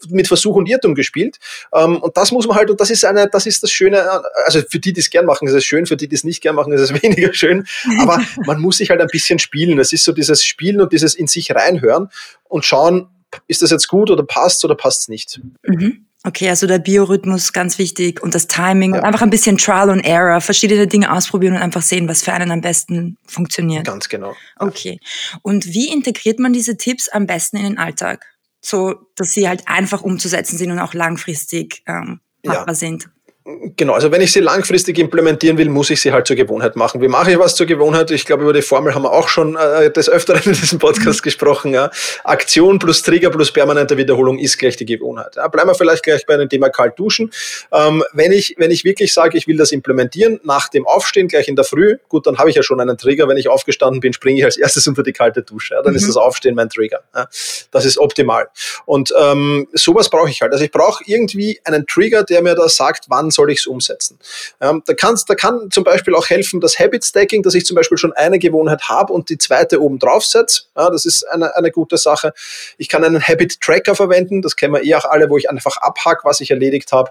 mit 0.08 0.28
Versuch 0.28 0.56
und 0.56 0.68
Irrtum 0.68 0.94
gespielt. 0.94 1.38
Ähm, 1.74 1.98
und 1.98 2.16
das 2.16 2.32
muss 2.32 2.46
man 2.46 2.56
halt, 2.56 2.70
und 2.70 2.80
das 2.80 2.90
ist 2.90 3.04
eine, 3.04 3.28
das 3.28 3.46
ist 3.46 3.62
das 3.62 3.70
Schöne, 3.70 4.22
also 4.44 4.60
für 4.68 4.78
die, 4.78 4.92
die 4.92 5.00
es 5.00 5.10
gern 5.10 5.26
machen, 5.26 5.48
ist 5.48 5.54
es 5.54 5.64
schön, 5.64 5.86
für 5.86 5.96
die, 5.96 6.08
die 6.08 6.14
es 6.14 6.24
nicht 6.24 6.42
gern 6.42 6.54
machen, 6.54 6.72
ist 6.72 6.80
es 6.80 6.92
weniger 7.02 7.32
schön. 7.32 7.66
Aber 8.00 8.11
man 8.46 8.60
muss 8.60 8.78
sich 8.78 8.90
halt 8.90 9.00
ein 9.00 9.08
bisschen 9.10 9.38
spielen. 9.38 9.78
Es 9.78 9.92
ist 9.92 10.04
so 10.04 10.12
dieses 10.12 10.44
Spielen 10.44 10.80
und 10.80 10.92
dieses 10.92 11.14
in 11.14 11.26
sich 11.26 11.54
reinhören 11.54 12.08
und 12.44 12.64
schauen, 12.64 13.08
ist 13.46 13.62
das 13.62 13.70
jetzt 13.70 13.88
gut 13.88 14.10
oder 14.10 14.24
passt 14.24 14.64
oder 14.64 14.74
passt 14.74 15.02
es 15.02 15.08
nicht. 15.08 15.40
Mhm. 15.66 16.06
Okay, 16.24 16.48
also 16.48 16.68
der 16.68 16.78
Biorhythmus 16.78 17.52
ganz 17.52 17.78
wichtig 17.78 18.22
und 18.22 18.34
das 18.34 18.46
Timing 18.46 18.94
ja. 18.94 19.00
und 19.00 19.04
einfach 19.04 19.22
ein 19.22 19.30
bisschen 19.30 19.58
Trial 19.58 19.90
and 19.90 20.04
Error, 20.04 20.40
verschiedene 20.40 20.86
Dinge 20.86 21.12
ausprobieren 21.12 21.56
und 21.56 21.62
einfach 21.62 21.82
sehen, 21.82 22.06
was 22.08 22.22
für 22.22 22.32
einen 22.32 22.52
am 22.52 22.60
besten 22.60 23.18
funktioniert. 23.26 23.86
Ganz 23.86 24.08
genau. 24.08 24.34
Okay. 24.56 25.00
Und 25.42 25.66
wie 25.66 25.92
integriert 25.92 26.38
man 26.38 26.52
diese 26.52 26.76
Tipps 26.76 27.08
am 27.08 27.26
besten 27.26 27.56
in 27.56 27.64
den 27.64 27.78
Alltag? 27.78 28.26
So, 28.60 28.94
dass 29.16 29.32
sie 29.32 29.48
halt 29.48 29.66
einfach 29.66 30.02
umzusetzen 30.02 30.56
sind 30.56 30.70
und 30.70 30.78
auch 30.78 30.94
langfristig 30.94 31.82
ähm, 31.86 32.20
machbar 32.44 32.68
ja. 32.68 32.74
sind. 32.74 33.08
Genau, 33.44 33.94
also 33.94 34.12
wenn 34.12 34.20
ich 34.20 34.30
sie 34.30 34.38
langfristig 34.38 34.98
implementieren 34.98 35.58
will, 35.58 35.68
muss 35.68 35.90
ich 35.90 36.00
sie 36.00 36.12
halt 36.12 36.28
zur 36.28 36.36
Gewohnheit 36.36 36.76
machen. 36.76 37.00
Wie 37.00 37.08
mache 37.08 37.32
ich 37.32 37.38
was 37.40 37.56
zur 37.56 37.66
Gewohnheit? 37.66 38.08
Ich 38.12 38.24
glaube, 38.24 38.44
über 38.44 38.52
die 38.52 38.62
Formel 38.62 38.94
haben 38.94 39.02
wir 39.02 39.10
auch 39.10 39.28
schon 39.28 39.56
äh, 39.56 39.90
des 39.90 40.08
Öfteren 40.08 40.42
in 40.44 40.52
diesem 40.52 40.78
Podcast 40.78 41.20
mhm. 41.20 41.24
gesprochen. 41.24 41.74
Ja. 41.74 41.90
Aktion 42.22 42.78
plus 42.78 43.02
Trigger 43.02 43.30
plus 43.30 43.50
permanente 43.50 43.96
Wiederholung 43.96 44.38
ist 44.38 44.58
gleich 44.58 44.76
die 44.76 44.84
Gewohnheit. 44.84 45.34
Ja, 45.34 45.48
bleiben 45.48 45.68
wir 45.68 45.74
vielleicht 45.74 46.04
gleich 46.04 46.24
bei 46.24 46.36
dem 46.36 46.48
Thema 46.48 46.68
kalt 46.68 46.96
duschen. 46.96 47.32
Ähm, 47.72 48.04
wenn, 48.12 48.30
ich, 48.30 48.54
wenn 48.58 48.70
ich 48.70 48.84
wirklich 48.84 49.12
sage, 49.12 49.36
ich 49.36 49.48
will 49.48 49.56
das 49.56 49.72
implementieren, 49.72 50.38
nach 50.44 50.68
dem 50.68 50.86
Aufstehen, 50.86 51.26
gleich 51.26 51.48
in 51.48 51.56
der 51.56 51.64
Früh, 51.64 51.96
gut, 52.08 52.28
dann 52.28 52.38
habe 52.38 52.48
ich 52.48 52.54
ja 52.54 52.62
schon 52.62 52.80
einen 52.80 52.96
Trigger. 52.96 53.26
Wenn 53.26 53.38
ich 53.38 53.48
aufgestanden 53.48 53.98
bin, 53.98 54.12
springe 54.12 54.38
ich 54.38 54.44
als 54.44 54.56
erstes 54.56 54.86
unter 54.86 55.02
die 55.02 55.12
kalte 55.12 55.42
Dusche. 55.42 55.74
Ja. 55.74 55.82
Dann 55.82 55.94
mhm. 55.94 55.98
ist 55.98 56.06
das 56.06 56.16
Aufstehen 56.16 56.54
mein 56.54 56.68
Trigger. 56.68 57.00
Ja. 57.12 57.26
Das 57.72 57.84
ist 57.86 57.98
optimal. 57.98 58.50
Und 58.84 59.12
ähm, 59.20 59.66
sowas 59.72 60.10
brauche 60.10 60.30
ich 60.30 60.42
halt. 60.42 60.52
Also 60.52 60.64
ich 60.64 60.70
brauche 60.70 61.02
irgendwie 61.08 61.60
einen 61.64 61.88
Trigger, 61.88 62.22
der 62.22 62.40
mir 62.42 62.54
da 62.54 62.68
sagt, 62.68 63.06
wann 63.08 63.31
soll 63.32 63.50
ich 63.50 63.60
es 63.60 63.66
umsetzen. 63.66 64.18
Ähm, 64.60 64.82
da, 64.86 64.94
kann's, 64.94 65.24
da 65.24 65.34
kann 65.34 65.70
zum 65.70 65.84
Beispiel 65.84 66.14
auch 66.14 66.28
helfen 66.28 66.60
das 66.60 66.78
Habit 66.78 67.04
Stacking, 67.04 67.42
dass 67.42 67.54
ich 67.54 67.66
zum 67.66 67.74
Beispiel 67.74 67.98
schon 67.98 68.12
eine 68.12 68.38
Gewohnheit 68.38 68.88
habe 68.88 69.12
und 69.12 69.28
die 69.28 69.38
zweite 69.38 69.82
oben 69.82 69.98
drauf 69.98 70.24
setze. 70.24 70.64
Ja, 70.76 70.90
das 70.90 71.04
ist 71.04 71.24
eine, 71.28 71.56
eine 71.56 71.70
gute 71.70 71.96
Sache. 71.96 72.32
Ich 72.78 72.88
kann 72.88 73.04
einen 73.04 73.22
Habit 73.22 73.60
Tracker 73.60 73.94
verwenden, 73.94 74.42
das 74.42 74.56
kennen 74.56 74.74
wir 74.74 74.84
eh 74.84 74.94
auch 74.94 75.04
alle, 75.04 75.30
wo 75.30 75.36
ich 75.36 75.50
einfach 75.50 75.76
abhack, 75.78 76.24
was 76.24 76.40
ich 76.40 76.50
erledigt 76.50 76.92
habe. 76.92 77.10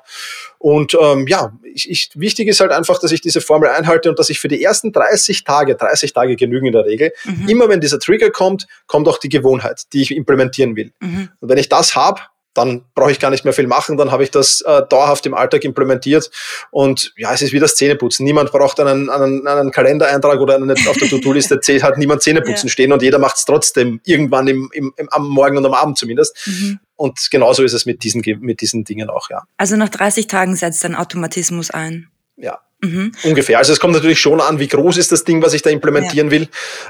Und 0.58 0.96
ähm, 1.00 1.28
ja, 1.28 1.52
ich, 1.74 1.90
ich, 1.90 2.10
wichtig 2.16 2.48
ist 2.48 2.60
halt 2.60 2.72
einfach, 2.72 3.00
dass 3.00 3.12
ich 3.12 3.22
diese 3.22 3.42
Formel 3.42 3.70
einhalte 3.70 4.10
und 4.10 4.20
dass 4.20 4.30
ich 4.30 4.40
für 4.40 4.48
die 4.48 4.64
ersten 4.64 4.92
30 4.92 5.44
Tage, 5.44 5.76
30 5.76 6.14
Tage 6.14 6.36
genügen 6.36 6.68
in 6.68 6.74
der 6.74 6.86
Regel, 6.86 7.14
mhm. 7.26 7.50
immer 7.50 7.70
wenn 7.70 7.82
dieser 7.82 8.00
Trigger 8.00 8.30
kommt, 8.30 8.68
kommt 8.88 9.08
auch 9.08 9.18
die 9.18 9.30
Gewohnheit, 9.30 9.84
die 9.94 10.02
ich 10.02 10.16
implementieren 10.16 10.76
will. 10.76 10.92
Mhm. 11.00 11.30
Und 11.40 11.50
wenn 11.50 11.58
ich 11.58 11.70
das 11.70 11.96
habe, 11.96 12.22
dann 12.54 12.84
brauche 12.96 13.12
ich 13.12 13.20
gar 13.20 13.30
nicht 13.30 13.46
mehr 13.46 13.54
viel 13.54 13.68
machen, 13.68 13.98
dann 13.98 14.12
habe 14.12 14.24
ich 14.24 14.32
das 14.32 14.62
äh, 14.62 14.82
dauerhaft 14.90 15.26
im 15.26 15.34
Alltag 15.34 15.64
implementiert 15.64 16.30
und 16.70 17.14
ja, 17.16 17.34
es 17.34 17.42
ist 17.42 17.54
wie 17.54 17.60
das 17.60 17.76
Zähneputzen. 17.76 18.26
Niemand 18.26 18.52
braucht 18.52 18.80
einen, 18.80 19.10
einen, 19.10 19.48
einen 19.48 19.72
Kalendereintrag 19.72 20.40
oder 20.40 20.56
einen, 20.56 20.72
auf 20.72 20.98
der 20.98 21.10
To-Do-Liste 21.10 21.60
hat 21.82 21.98
niemand 21.98 22.22
Zähneputzen 22.22 22.68
ja. 22.68 22.72
stehen 22.72 22.94
und 22.94 23.02
jeder 23.02 23.20
macht 23.20 23.38
es 23.38 23.46
trotzdem 23.46 24.02
irgendwann 24.04 24.48
im, 24.48 24.70
im, 24.74 24.94
im, 24.98 25.10
am 25.10 25.28
Morgen 25.28 25.58
und 25.58 25.66
am 25.66 25.74
Abend 25.74 25.98
zumindest. 25.98 26.38
Mhm. 26.46 26.80
Und 26.96 27.30
genauso 27.32 27.64
ist 27.64 27.74
es 27.74 27.86
mit 27.86 28.04
diesen, 28.04 28.22
mit 28.42 28.62
diesen 28.62 28.84
Dingen 28.84 29.10
auch, 29.10 29.30
ja. 29.30 29.44
Also 29.58 29.76
nach 29.76 29.90
30 29.90 30.28
Tagen 30.28 30.56
setzt 30.56 30.86
ein 30.86 30.96
Automatismus 30.96 31.72
ein. 31.72 32.10
Ja, 32.36 32.60
Mhm. 32.84 33.12
Ungefähr. 33.24 33.60
Also 33.60 33.74
es 33.74 33.80
kommt 33.80 33.94
natürlich 33.94 34.20
schon 34.20 34.42
an, 34.42 34.60
wie 34.60 34.68
groß 34.68 34.98
ist 34.98 35.12
das 35.12 35.24
Ding, 35.24 35.42
was 35.42 35.54
ich 35.54 35.62
da 35.62 35.70
implementieren 35.70 36.28
ja. 36.28 36.32
will. 36.32 36.44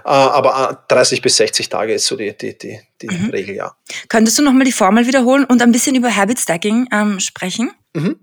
Äh, 0.05 0.09
aber 0.09 0.83
30 0.87 1.19
äh, 1.19 1.21
bis 1.21 1.35
60 1.37 1.69
Tage 1.69 1.93
ist 1.93 2.05
so 2.05 2.15
die, 2.15 2.35
die, 2.37 2.57
die, 2.57 2.79
die 3.01 3.07
mhm. 3.07 3.29
Regel, 3.29 3.55
ja. 3.55 3.75
Könntest 4.07 4.39
du 4.39 4.43
nochmal 4.43 4.65
die 4.65 4.71
Formel 4.71 5.05
wiederholen 5.05 5.43
und 5.45 5.61
ein 5.61 5.71
bisschen 5.71 5.95
über 5.95 6.15
Habit 6.15 6.39
Stacking 6.39 6.87
ähm, 6.91 7.19
sprechen? 7.19 7.71
Mhm. 7.93 8.19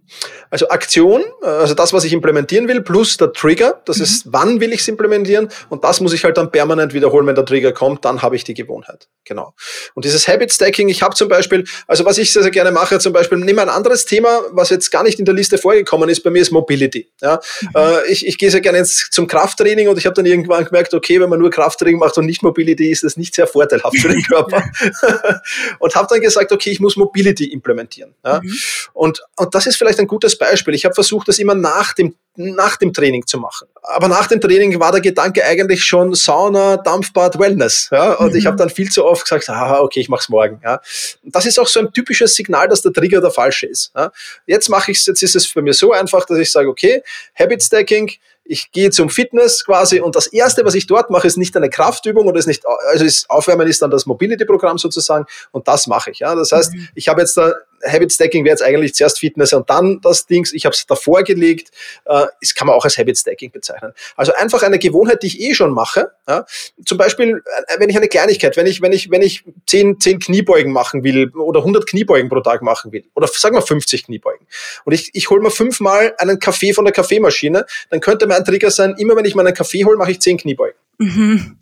Also 0.50 0.68
Aktion, 0.68 1.22
also 1.42 1.74
das, 1.74 1.92
was 1.92 2.04
ich 2.04 2.14
implementieren 2.14 2.68
will, 2.68 2.80
plus 2.80 3.18
der 3.18 3.34
Trigger, 3.34 3.82
das 3.84 3.98
mhm. 3.98 4.02
ist, 4.04 4.32
wann 4.32 4.60
will 4.60 4.72
ich 4.72 4.80
es 4.80 4.88
implementieren 4.88 5.50
und 5.68 5.84
das 5.84 6.00
muss 6.00 6.14
ich 6.14 6.24
halt 6.24 6.38
dann 6.38 6.50
permanent 6.50 6.94
wiederholen, 6.94 7.26
wenn 7.26 7.34
der 7.34 7.44
Trigger 7.44 7.72
kommt, 7.72 8.04
dann 8.06 8.22
habe 8.22 8.34
ich 8.34 8.44
die 8.44 8.54
Gewohnheit. 8.54 9.08
Genau. 9.26 9.52
Und 9.94 10.06
dieses 10.06 10.26
Habit 10.26 10.50
Stacking, 10.50 10.88
ich 10.88 11.02
habe 11.02 11.14
zum 11.14 11.28
Beispiel, 11.28 11.64
also 11.86 12.06
was 12.06 12.16
ich 12.16 12.32
sehr, 12.32 12.42
sehr 12.42 12.50
gerne 12.50 12.72
mache, 12.72 12.98
zum 12.98 13.12
Beispiel, 13.12 13.36
nehme 13.36 13.60
ein 13.60 13.68
anderes 13.68 14.06
Thema, 14.06 14.40
was 14.52 14.70
jetzt 14.70 14.90
gar 14.90 15.02
nicht 15.02 15.18
in 15.18 15.26
der 15.26 15.34
Liste 15.34 15.58
vorgekommen 15.58 16.08
ist, 16.08 16.22
bei 16.22 16.30
mir 16.30 16.40
ist 16.40 16.50
Mobility. 16.50 17.10
Ja? 17.20 17.38
Mhm. 17.60 17.68
Äh, 17.74 18.06
ich, 18.06 18.26
ich 18.26 18.38
gehe 18.38 18.50
sehr 18.50 18.62
gerne 18.62 18.78
ins, 18.78 19.10
zum 19.10 19.26
Krafttraining 19.26 19.88
und 19.88 19.98
ich 19.98 20.06
habe 20.06 20.14
dann 20.14 20.24
irgendwann 20.24 20.64
gemerkt, 20.64 20.94
okay, 20.94 21.20
wenn 21.20 21.28
man 21.28 21.40
nur 21.40 21.50
Krafttraining 21.50 21.98
macht 21.98 22.16
und 22.16 22.24
nicht 22.24 22.42
Mobility, 22.42 22.90
ist 22.90 23.04
das 23.04 23.18
nicht 23.18 23.34
sehr 23.34 23.46
vorteilhaft 23.46 23.98
für 23.98 24.08
den 24.08 24.22
Körper. 24.28 24.62
und 25.78 25.94
habe 25.94 26.06
dann 26.08 26.22
gesagt, 26.22 26.50
okay, 26.50 26.70
ich 26.70 26.80
muss 26.80 26.96
Mobility 26.96 27.52
implementieren. 27.52 28.14
Ja? 28.24 28.40
Mhm. 28.42 28.58
Und, 28.94 29.22
und 29.36 29.57
das 29.58 29.66
ist 29.66 29.76
vielleicht 29.76 29.98
ein 29.98 30.06
gutes 30.06 30.38
Beispiel. 30.38 30.72
Ich 30.74 30.84
habe 30.84 30.94
versucht, 30.94 31.26
das 31.26 31.40
immer 31.40 31.56
nach 31.56 31.92
dem, 31.92 32.14
nach 32.36 32.76
dem 32.76 32.92
Training 32.92 33.26
zu 33.26 33.38
machen. 33.38 33.66
Aber 33.82 34.06
nach 34.06 34.28
dem 34.28 34.40
Training 34.40 34.78
war 34.78 34.92
der 34.92 35.00
Gedanke 35.00 35.44
eigentlich 35.44 35.82
schon 35.84 36.14
Sauna, 36.14 36.76
Dampfbad, 36.76 37.40
Wellness. 37.40 37.88
Ja? 37.90 38.12
Und 38.12 38.30
mhm. 38.30 38.38
ich 38.38 38.46
habe 38.46 38.56
dann 38.56 38.70
viel 38.70 38.88
zu 38.88 39.04
oft 39.04 39.24
gesagt, 39.24 39.48
ah, 39.48 39.80
okay, 39.80 39.98
ich 39.98 40.08
mache 40.08 40.20
es 40.20 40.28
morgen. 40.28 40.60
Ja? 40.62 40.80
Das 41.24 41.44
ist 41.44 41.58
auch 41.58 41.66
so 41.66 41.80
ein 41.80 41.92
typisches 41.92 42.36
Signal, 42.36 42.68
dass 42.68 42.82
der 42.82 42.92
Trigger 42.92 43.20
der 43.20 43.32
falsche 43.32 43.66
ist. 43.66 43.90
Ja? 43.96 44.12
Jetzt 44.46 44.68
mache 44.68 44.92
ich 44.92 45.04
jetzt 45.04 45.24
ist 45.24 45.34
es 45.34 45.46
für 45.46 45.60
mich 45.60 45.76
so 45.76 45.90
einfach, 45.90 46.24
dass 46.24 46.38
ich 46.38 46.52
sage, 46.52 46.68
okay, 46.68 47.02
Habit 47.36 47.60
Stacking, 47.60 48.12
ich 48.48 48.72
gehe 48.72 48.90
zum 48.90 49.10
Fitness 49.10 49.64
quasi 49.64 50.00
und 50.00 50.16
das 50.16 50.26
erste, 50.26 50.64
was 50.64 50.74
ich 50.74 50.86
dort 50.86 51.10
mache, 51.10 51.26
ist 51.26 51.36
nicht 51.36 51.56
eine 51.56 51.70
Kraftübung 51.70 52.26
oder 52.26 52.38
ist 52.38 52.46
nicht, 52.46 52.64
also 52.66 53.04
ist 53.04 53.28
Aufwärmen 53.30 53.68
ist 53.68 53.82
dann 53.82 53.90
das 53.90 54.06
Mobility-Programm 54.06 54.78
sozusagen 54.78 55.26
und 55.52 55.68
das 55.68 55.86
mache 55.86 56.10
ich. 56.10 56.20
Ja, 56.20 56.34
das 56.34 56.52
heißt, 56.52 56.72
mhm. 56.72 56.88
ich 56.94 57.08
habe 57.08 57.20
jetzt 57.20 57.36
da 57.36 57.54
Habit 57.86 58.12
Stacking 58.12 58.44
wäre 58.44 58.52
jetzt 58.52 58.62
eigentlich 58.62 58.94
zuerst 58.94 59.18
Fitness 59.18 59.52
und 59.52 59.68
dann 59.70 60.00
das 60.00 60.26
Dings. 60.26 60.52
Ich 60.52 60.64
habe 60.64 60.74
es 60.74 60.86
davor 60.86 61.22
gelegt. 61.22 61.70
Äh, 62.04 62.26
das 62.40 62.54
kann 62.54 62.66
man 62.66 62.76
auch 62.76 62.84
als 62.84 62.98
Habit 62.98 63.18
Stacking 63.18 63.50
bezeichnen. 63.50 63.92
Also 64.16 64.32
einfach 64.34 64.62
eine 64.62 64.78
Gewohnheit, 64.78 65.22
die 65.22 65.28
ich 65.28 65.40
eh 65.40 65.54
schon 65.54 65.72
mache. 65.72 66.12
Ja? 66.26 66.44
Zum 66.84 66.98
Beispiel, 66.98 67.42
äh, 67.68 67.80
wenn 67.80 67.88
ich 67.88 67.96
eine 67.96 68.08
Kleinigkeit, 68.08 68.56
wenn 68.56 68.66
ich, 68.66 68.82
wenn 68.82 68.92
ich, 68.92 69.10
wenn 69.10 69.22
ich 69.22 69.44
zehn, 69.66 70.00
zehn 70.00 70.18
Kniebeugen 70.18 70.72
machen 70.72 71.04
will 71.04 71.30
oder 71.34 71.60
100 71.60 71.86
Kniebeugen 71.86 72.28
pro 72.28 72.40
Tag 72.40 72.62
machen 72.62 72.92
will 72.92 73.04
oder 73.14 73.28
sagen 73.28 73.56
wir 73.56 73.62
50 73.62 74.06
Kniebeugen 74.06 74.46
und 74.84 74.92
ich, 74.92 75.10
ich 75.14 75.30
hole 75.30 75.40
mir 75.40 75.50
fünfmal 75.50 76.14
einen 76.18 76.38
Kaffee 76.38 76.72
von 76.72 76.84
der 76.84 76.92
Kaffeemaschine, 76.92 77.66
dann 77.90 78.00
könnte 78.00 78.26
mein 78.38 78.44
Trigger 78.44 78.70
sein, 78.70 78.94
immer 78.98 79.16
wenn 79.16 79.24
ich 79.24 79.34
meinen 79.34 79.54
Kaffee 79.54 79.84
hole, 79.84 79.96
mache 79.96 80.12
ich 80.12 80.20
zehn 80.20 80.38
Kniebeugen. 80.38 80.78
Mhm. 80.98 81.58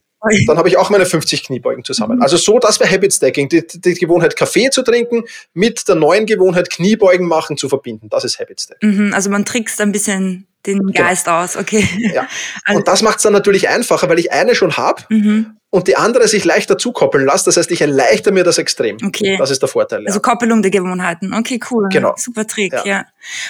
Dann 0.46 0.58
habe 0.58 0.68
ich 0.68 0.76
auch 0.76 0.90
meine 0.90 1.06
50 1.06 1.44
Kniebeugen 1.44 1.84
zusammen. 1.84 2.16
Mhm. 2.16 2.22
Also 2.22 2.36
so, 2.36 2.58
das 2.58 2.80
wäre 2.80 2.90
Habit 2.90 3.12
Stacking, 3.12 3.48
die, 3.48 3.64
die, 3.66 3.94
Gewohnheit 3.94 4.36
Kaffee 4.36 4.70
zu 4.70 4.82
trinken 4.82 5.24
mit 5.54 5.86
der 5.88 5.94
neuen 5.94 6.26
Gewohnheit 6.26 6.70
Kniebeugen 6.70 7.28
machen 7.28 7.56
zu 7.56 7.68
verbinden. 7.68 8.08
Das 8.08 8.24
ist 8.24 8.40
Habit 8.40 8.60
Stacking. 8.60 9.08
Mhm, 9.08 9.14
also 9.14 9.30
man 9.30 9.44
trickst 9.44 9.80
ein 9.80 9.92
bisschen 9.92 10.46
den 10.66 10.78
genau. 10.80 10.92
Geist 10.92 11.26
genau. 11.26 11.42
aus, 11.42 11.56
okay. 11.56 11.88
Ja. 12.12 12.26
Also 12.64 12.78
und 12.78 12.88
das 12.88 13.02
macht 13.02 13.18
es 13.18 13.22
dann 13.22 13.32
natürlich 13.32 13.68
einfacher, 13.68 14.08
weil 14.08 14.18
ich 14.18 14.32
eine 14.32 14.56
schon 14.56 14.76
habe 14.76 15.02
mhm. 15.08 15.56
und 15.70 15.86
die 15.86 15.96
andere 15.96 16.26
sich 16.26 16.44
leichter 16.44 16.76
zukoppeln 16.76 17.24
lasse. 17.24 17.44
Das 17.44 17.56
heißt, 17.56 17.70
ich 17.70 17.80
erleichter 17.80 18.32
mir 18.32 18.42
das 18.42 18.58
extrem. 18.58 18.96
Okay. 19.04 19.36
Das 19.38 19.52
ist 19.52 19.62
der 19.62 19.68
Vorteil. 19.68 20.00
Ja. 20.00 20.08
Also 20.08 20.18
Koppelung 20.18 20.62
der 20.62 20.72
Gewohnheiten. 20.72 21.32
Okay, 21.34 21.60
cool. 21.70 21.86
Genau. 21.92 22.14
Super 22.16 22.46
Trick, 22.46 22.72
ja. 22.72 22.84
ja. 22.84 23.04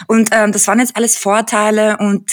Und 0.09 0.29
ähm, 0.33 0.53
das 0.53 0.67
waren 0.67 0.81
jetzt 0.81 0.97
alles 0.97 1.17
Vorteile 1.17 1.97
und 1.99 2.31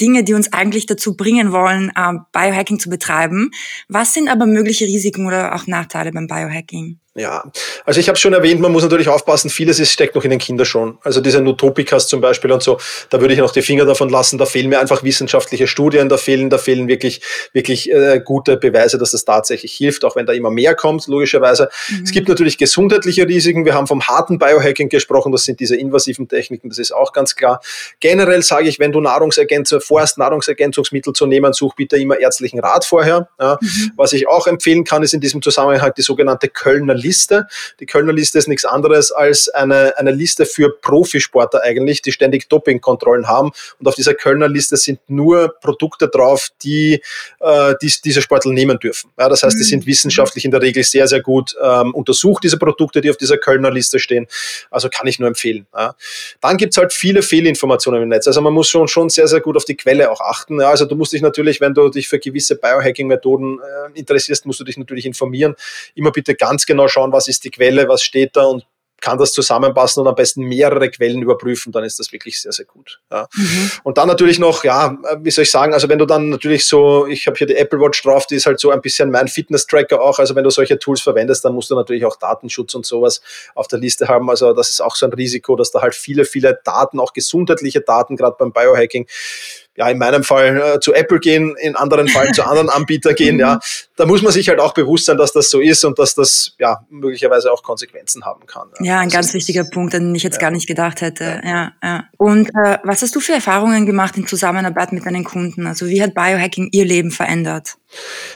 Dinge, 0.00 0.24
die 0.24 0.34
uns 0.34 0.52
eigentlich 0.52 0.86
dazu 0.86 1.16
bringen 1.16 1.52
wollen, 1.52 1.90
äh, 1.94 2.14
Biohacking 2.32 2.78
zu 2.78 2.90
betreiben. 2.90 3.50
Was 3.88 4.14
sind 4.14 4.28
aber 4.28 4.46
mögliche 4.46 4.86
Risiken 4.86 5.26
oder 5.26 5.54
auch 5.54 5.66
Nachteile 5.66 6.12
beim 6.12 6.26
Biohacking? 6.26 6.98
Ja, 7.20 7.44
also 7.84 8.00
ich 8.00 8.08
habe 8.08 8.16
schon 8.16 8.32
erwähnt, 8.32 8.62
man 8.62 8.72
muss 8.72 8.82
natürlich 8.82 9.08
aufpassen, 9.08 9.50
vieles 9.50 9.78
ist, 9.78 9.92
steckt 9.92 10.14
noch 10.14 10.24
in 10.24 10.30
den 10.30 10.38
Kindern 10.38 10.64
schon. 10.64 10.96
Also 11.02 11.20
diese 11.20 11.42
Nutopikas 11.42 12.08
zum 12.08 12.22
Beispiel 12.22 12.50
und 12.50 12.62
so, 12.62 12.78
da 13.10 13.20
würde 13.20 13.34
ich 13.34 13.40
noch 13.40 13.52
die 13.52 13.60
Finger 13.60 13.84
davon 13.84 14.08
lassen, 14.08 14.38
da 14.38 14.46
fehlen 14.46 14.70
mir 14.70 14.80
einfach 14.80 15.02
wissenschaftliche 15.02 15.66
Studien, 15.66 16.08
da 16.08 16.16
fehlen, 16.16 16.48
da 16.48 16.56
fehlen 16.56 16.88
wirklich, 16.88 17.20
wirklich 17.52 17.92
äh, 17.92 18.22
gute 18.24 18.56
Beweise, 18.56 18.96
dass 18.96 19.10
das 19.10 19.26
tatsächlich 19.26 19.74
hilft, 19.74 20.02
auch 20.06 20.16
wenn 20.16 20.24
da 20.24 20.32
immer 20.32 20.50
mehr 20.50 20.74
kommt, 20.74 21.06
logischerweise. 21.08 21.68
Mhm. 21.90 22.04
Es 22.04 22.12
gibt 22.12 22.26
natürlich 22.26 22.56
gesundheitliche 22.56 23.28
Risiken, 23.28 23.66
wir 23.66 23.74
haben 23.74 23.86
vom 23.86 24.02
harten 24.08 24.38
Biohacking 24.38 24.88
gesprochen, 24.88 25.30
das 25.30 25.44
sind 25.44 25.60
diese 25.60 25.76
invasiven 25.76 26.26
Techniken, 26.26 26.70
das 26.70 26.78
ist 26.78 26.92
auch 26.92 27.12
ganz 27.12 27.36
klar. 27.36 27.60
Generell 28.00 28.42
sage 28.42 28.66
ich, 28.66 28.78
wenn 28.78 28.92
du 28.92 29.00
Nahrungsergänzer 29.02 29.82
vorhast, 29.82 30.16
Nahrungsergänzungsmittel 30.16 31.12
zu 31.12 31.26
nehmen, 31.26 31.52
such 31.52 31.74
bitte 31.74 31.98
immer 31.98 32.18
ärztlichen 32.18 32.60
Rat 32.60 32.86
vorher. 32.86 33.28
Ja. 33.38 33.58
Mhm. 33.60 33.92
Was 33.96 34.14
ich 34.14 34.26
auch 34.26 34.46
empfehlen 34.46 34.84
kann, 34.84 35.02
ist 35.02 35.12
in 35.12 35.20
diesem 35.20 35.42
Zusammenhang 35.42 35.82
halt 35.82 35.98
die 35.98 36.02
sogenannte 36.02 36.48
Kölner 36.48 36.94
Liste 36.94 37.09
Liste. 37.10 37.46
Die 37.80 37.86
Kölner 37.86 38.12
Liste 38.12 38.38
ist 38.38 38.46
nichts 38.46 38.64
anderes 38.64 39.10
als 39.10 39.48
eine, 39.48 39.98
eine 39.98 40.12
Liste 40.12 40.46
für 40.46 40.70
Profisportler 40.70 41.62
eigentlich, 41.62 42.02
die 42.02 42.12
ständig 42.12 42.48
Dopingkontrollen 42.48 43.26
haben. 43.26 43.50
Und 43.80 43.88
auf 43.88 43.96
dieser 43.96 44.14
Kölner 44.14 44.48
Liste 44.48 44.76
sind 44.76 45.00
nur 45.08 45.54
Produkte 45.60 46.06
drauf, 46.06 46.48
die, 46.62 47.02
äh, 47.40 47.74
die 47.82 47.92
diese 48.04 48.22
Sportler 48.22 48.52
nehmen 48.52 48.78
dürfen. 48.78 49.10
Ja, 49.18 49.28
das 49.28 49.42
heißt, 49.42 49.58
die 49.58 49.64
sind 49.64 49.84
mhm. 49.84 49.88
wissenschaftlich 49.88 50.44
in 50.44 50.52
der 50.52 50.62
Regel 50.62 50.84
sehr, 50.84 51.08
sehr 51.08 51.20
gut 51.20 51.56
ähm, 51.60 51.92
untersucht, 51.94 52.44
diese 52.44 52.58
Produkte, 52.58 53.00
die 53.00 53.10
auf 53.10 53.16
dieser 53.16 53.38
Kölner 53.38 53.72
Liste 53.72 53.98
stehen. 53.98 54.28
Also 54.70 54.88
kann 54.88 55.08
ich 55.08 55.18
nur 55.18 55.26
empfehlen. 55.26 55.66
Ja. 55.76 55.96
Dann 56.40 56.56
gibt's 56.56 56.76
halt 56.76 56.92
viele 56.92 57.22
Fehlinformationen 57.22 58.02
im 58.04 58.08
Netz. 58.08 58.28
Also 58.28 58.40
man 58.40 58.52
muss 58.52 58.68
schon, 58.68 58.86
schon 58.86 59.08
sehr, 59.10 59.26
sehr 59.26 59.40
gut 59.40 59.56
auf 59.56 59.64
die 59.64 59.76
Quelle 59.76 60.12
auch 60.12 60.20
achten. 60.20 60.60
Ja, 60.60 60.70
also 60.70 60.84
du 60.84 60.94
musst 60.94 61.12
dich 61.12 61.22
natürlich, 61.22 61.60
wenn 61.60 61.74
du 61.74 61.88
dich 61.88 62.08
für 62.08 62.20
gewisse 62.20 62.54
Biohacking-Methoden 62.54 63.58
äh, 63.58 63.98
interessierst, 63.98 64.46
musst 64.46 64.60
du 64.60 64.64
dich 64.64 64.76
natürlich 64.76 65.06
informieren. 65.06 65.56
Immer 65.96 66.12
bitte 66.12 66.34
ganz 66.34 66.66
genau 66.66 66.86
schauen, 66.90 67.12
was 67.12 67.28
ist 67.28 67.44
die 67.44 67.50
Quelle, 67.50 67.88
was 67.88 68.02
steht 68.02 68.36
da 68.36 68.44
und 68.44 68.66
kann 69.00 69.18
das 69.18 69.32
zusammenpassen 69.32 70.02
und 70.02 70.08
am 70.08 70.14
besten 70.14 70.42
mehrere 70.44 70.90
Quellen 70.90 71.22
überprüfen, 71.22 71.72
dann 71.72 71.84
ist 71.84 71.98
das 71.98 72.12
wirklich 72.12 72.40
sehr, 72.40 72.52
sehr 72.52 72.66
gut. 72.66 73.00
Ja. 73.10 73.28
Mhm. 73.34 73.70
Und 73.82 73.98
dann 73.98 74.08
natürlich 74.08 74.38
noch, 74.38 74.64
ja, 74.64 74.96
wie 75.20 75.30
soll 75.30 75.44
ich 75.44 75.50
sagen, 75.50 75.72
also 75.72 75.88
wenn 75.88 75.98
du 75.98 76.06
dann 76.06 76.28
natürlich 76.28 76.66
so, 76.66 77.06
ich 77.06 77.26
habe 77.26 77.36
hier 77.36 77.46
die 77.46 77.56
Apple 77.56 77.80
Watch 77.80 78.02
drauf, 78.02 78.26
die 78.26 78.34
ist 78.36 78.46
halt 78.46 78.60
so 78.60 78.70
ein 78.70 78.80
bisschen 78.80 79.10
mein 79.10 79.28
Fitness-Tracker 79.28 80.00
auch, 80.00 80.18
also 80.18 80.34
wenn 80.34 80.44
du 80.44 80.50
solche 80.50 80.78
Tools 80.78 81.00
verwendest, 81.00 81.44
dann 81.44 81.54
musst 81.54 81.70
du 81.70 81.74
natürlich 81.74 82.04
auch 82.04 82.16
Datenschutz 82.16 82.74
und 82.74 82.84
sowas 82.84 83.22
auf 83.54 83.68
der 83.68 83.78
Liste 83.78 84.08
haben, 84.08 84.28
also 84.28 84.52
das 84.52 84.70
ist 84.70 84.80
auch 84.80 84.96
so 84.96 85.06
ein 85.06 85.12
Risiko, 85.12 85.56
dass 85.56 85.70
da 85.70 85.80
halt 85.80 85.94
viele, 85.94 86.24
viele 86.24 86.60
Daten, 86.64 87.00
auch 87.00 87.12
gesundheitliche 87.12 87.80
Daten, 87.80 88.16
gerade 88.16 88.36
beim 88.38 88.52
Biohacking, 88.52 89.06
ja, 89.76 89.88
in 89.88 89.98
meinem 89.98 90.24
Fall 90.24 90.56
äh, 90.56 90.80
zu 90.80 90.92
Apple 90.92 91.20
gehen, 91.20 91.56
in 91.60 91.76
anderen 91.76 92.08
Fällen 92.08 92.34
zu 92.34 92.44
anderen 92.44 92.68
Anbietern 92.70 93.14
gehen, 93.14 93.38
ja, 93.38 93.60
da 93.96 94.06
muss 94.06 94.22
man 94.22 94.32
sich 94.32 94.48
halt 94.48 94.60
auch 94.60 94.74
bewusst 94.74 95.06
sein, 95.06 95.16
dass 95.16 95.32
das 95.32 95.50
so 95.50 95.60
ist 95.60 95.84
und 95.84 95.98
dass 95.98 96.14
das 96.14 96.54
ja 96.58 96.80
möglicherweise 96.90 97.52
auch 97.52 97.62
Konsequenzen 97.62 98.24
haben 98.24 98.46
kann. 98.46 98.68
Ja, 98.80 98.84
ja 98.84 98.98
ein 99.00 99.08
das 99.08 99.14
ganz 99.14 99.34
wichtiger 99.34 99.64
Punkt, 99.64 99.94
an 99.94 100.02
den 100.02 100.14
ich 100.14 100.22
jetzt 100.22 100.36
ja. 100.36 100.40
gar 100.40 100.50
nicht 100.50 100.66
gedacht 100.66 101.00
hätte. 101.00 101.40
Ja, 101.44 101.72
ja. 101.82 102.04
Und 102.16 102.48
äh, 102.48 102.78
was 102.84 103.02
hast 103.02 103.14
du 103.14 103.20
für 103.20 103.32
Erfahrungen 103.32 103.86
gemacht 103.86 104.16
in 104.16 104.26
Zusammenarbeit 104.26 104.92
mit 104.92 105.06
deinen 105.06 105.24
Kunden? 105.24 105.66
Also 105.66 105.86
wie 105.86 106.02
hat 106.02 106.14
Biohacking 106.14 106.68
ihr 106.72 106.84
Leben 106.84 107.10
verändert? 107.10 107.76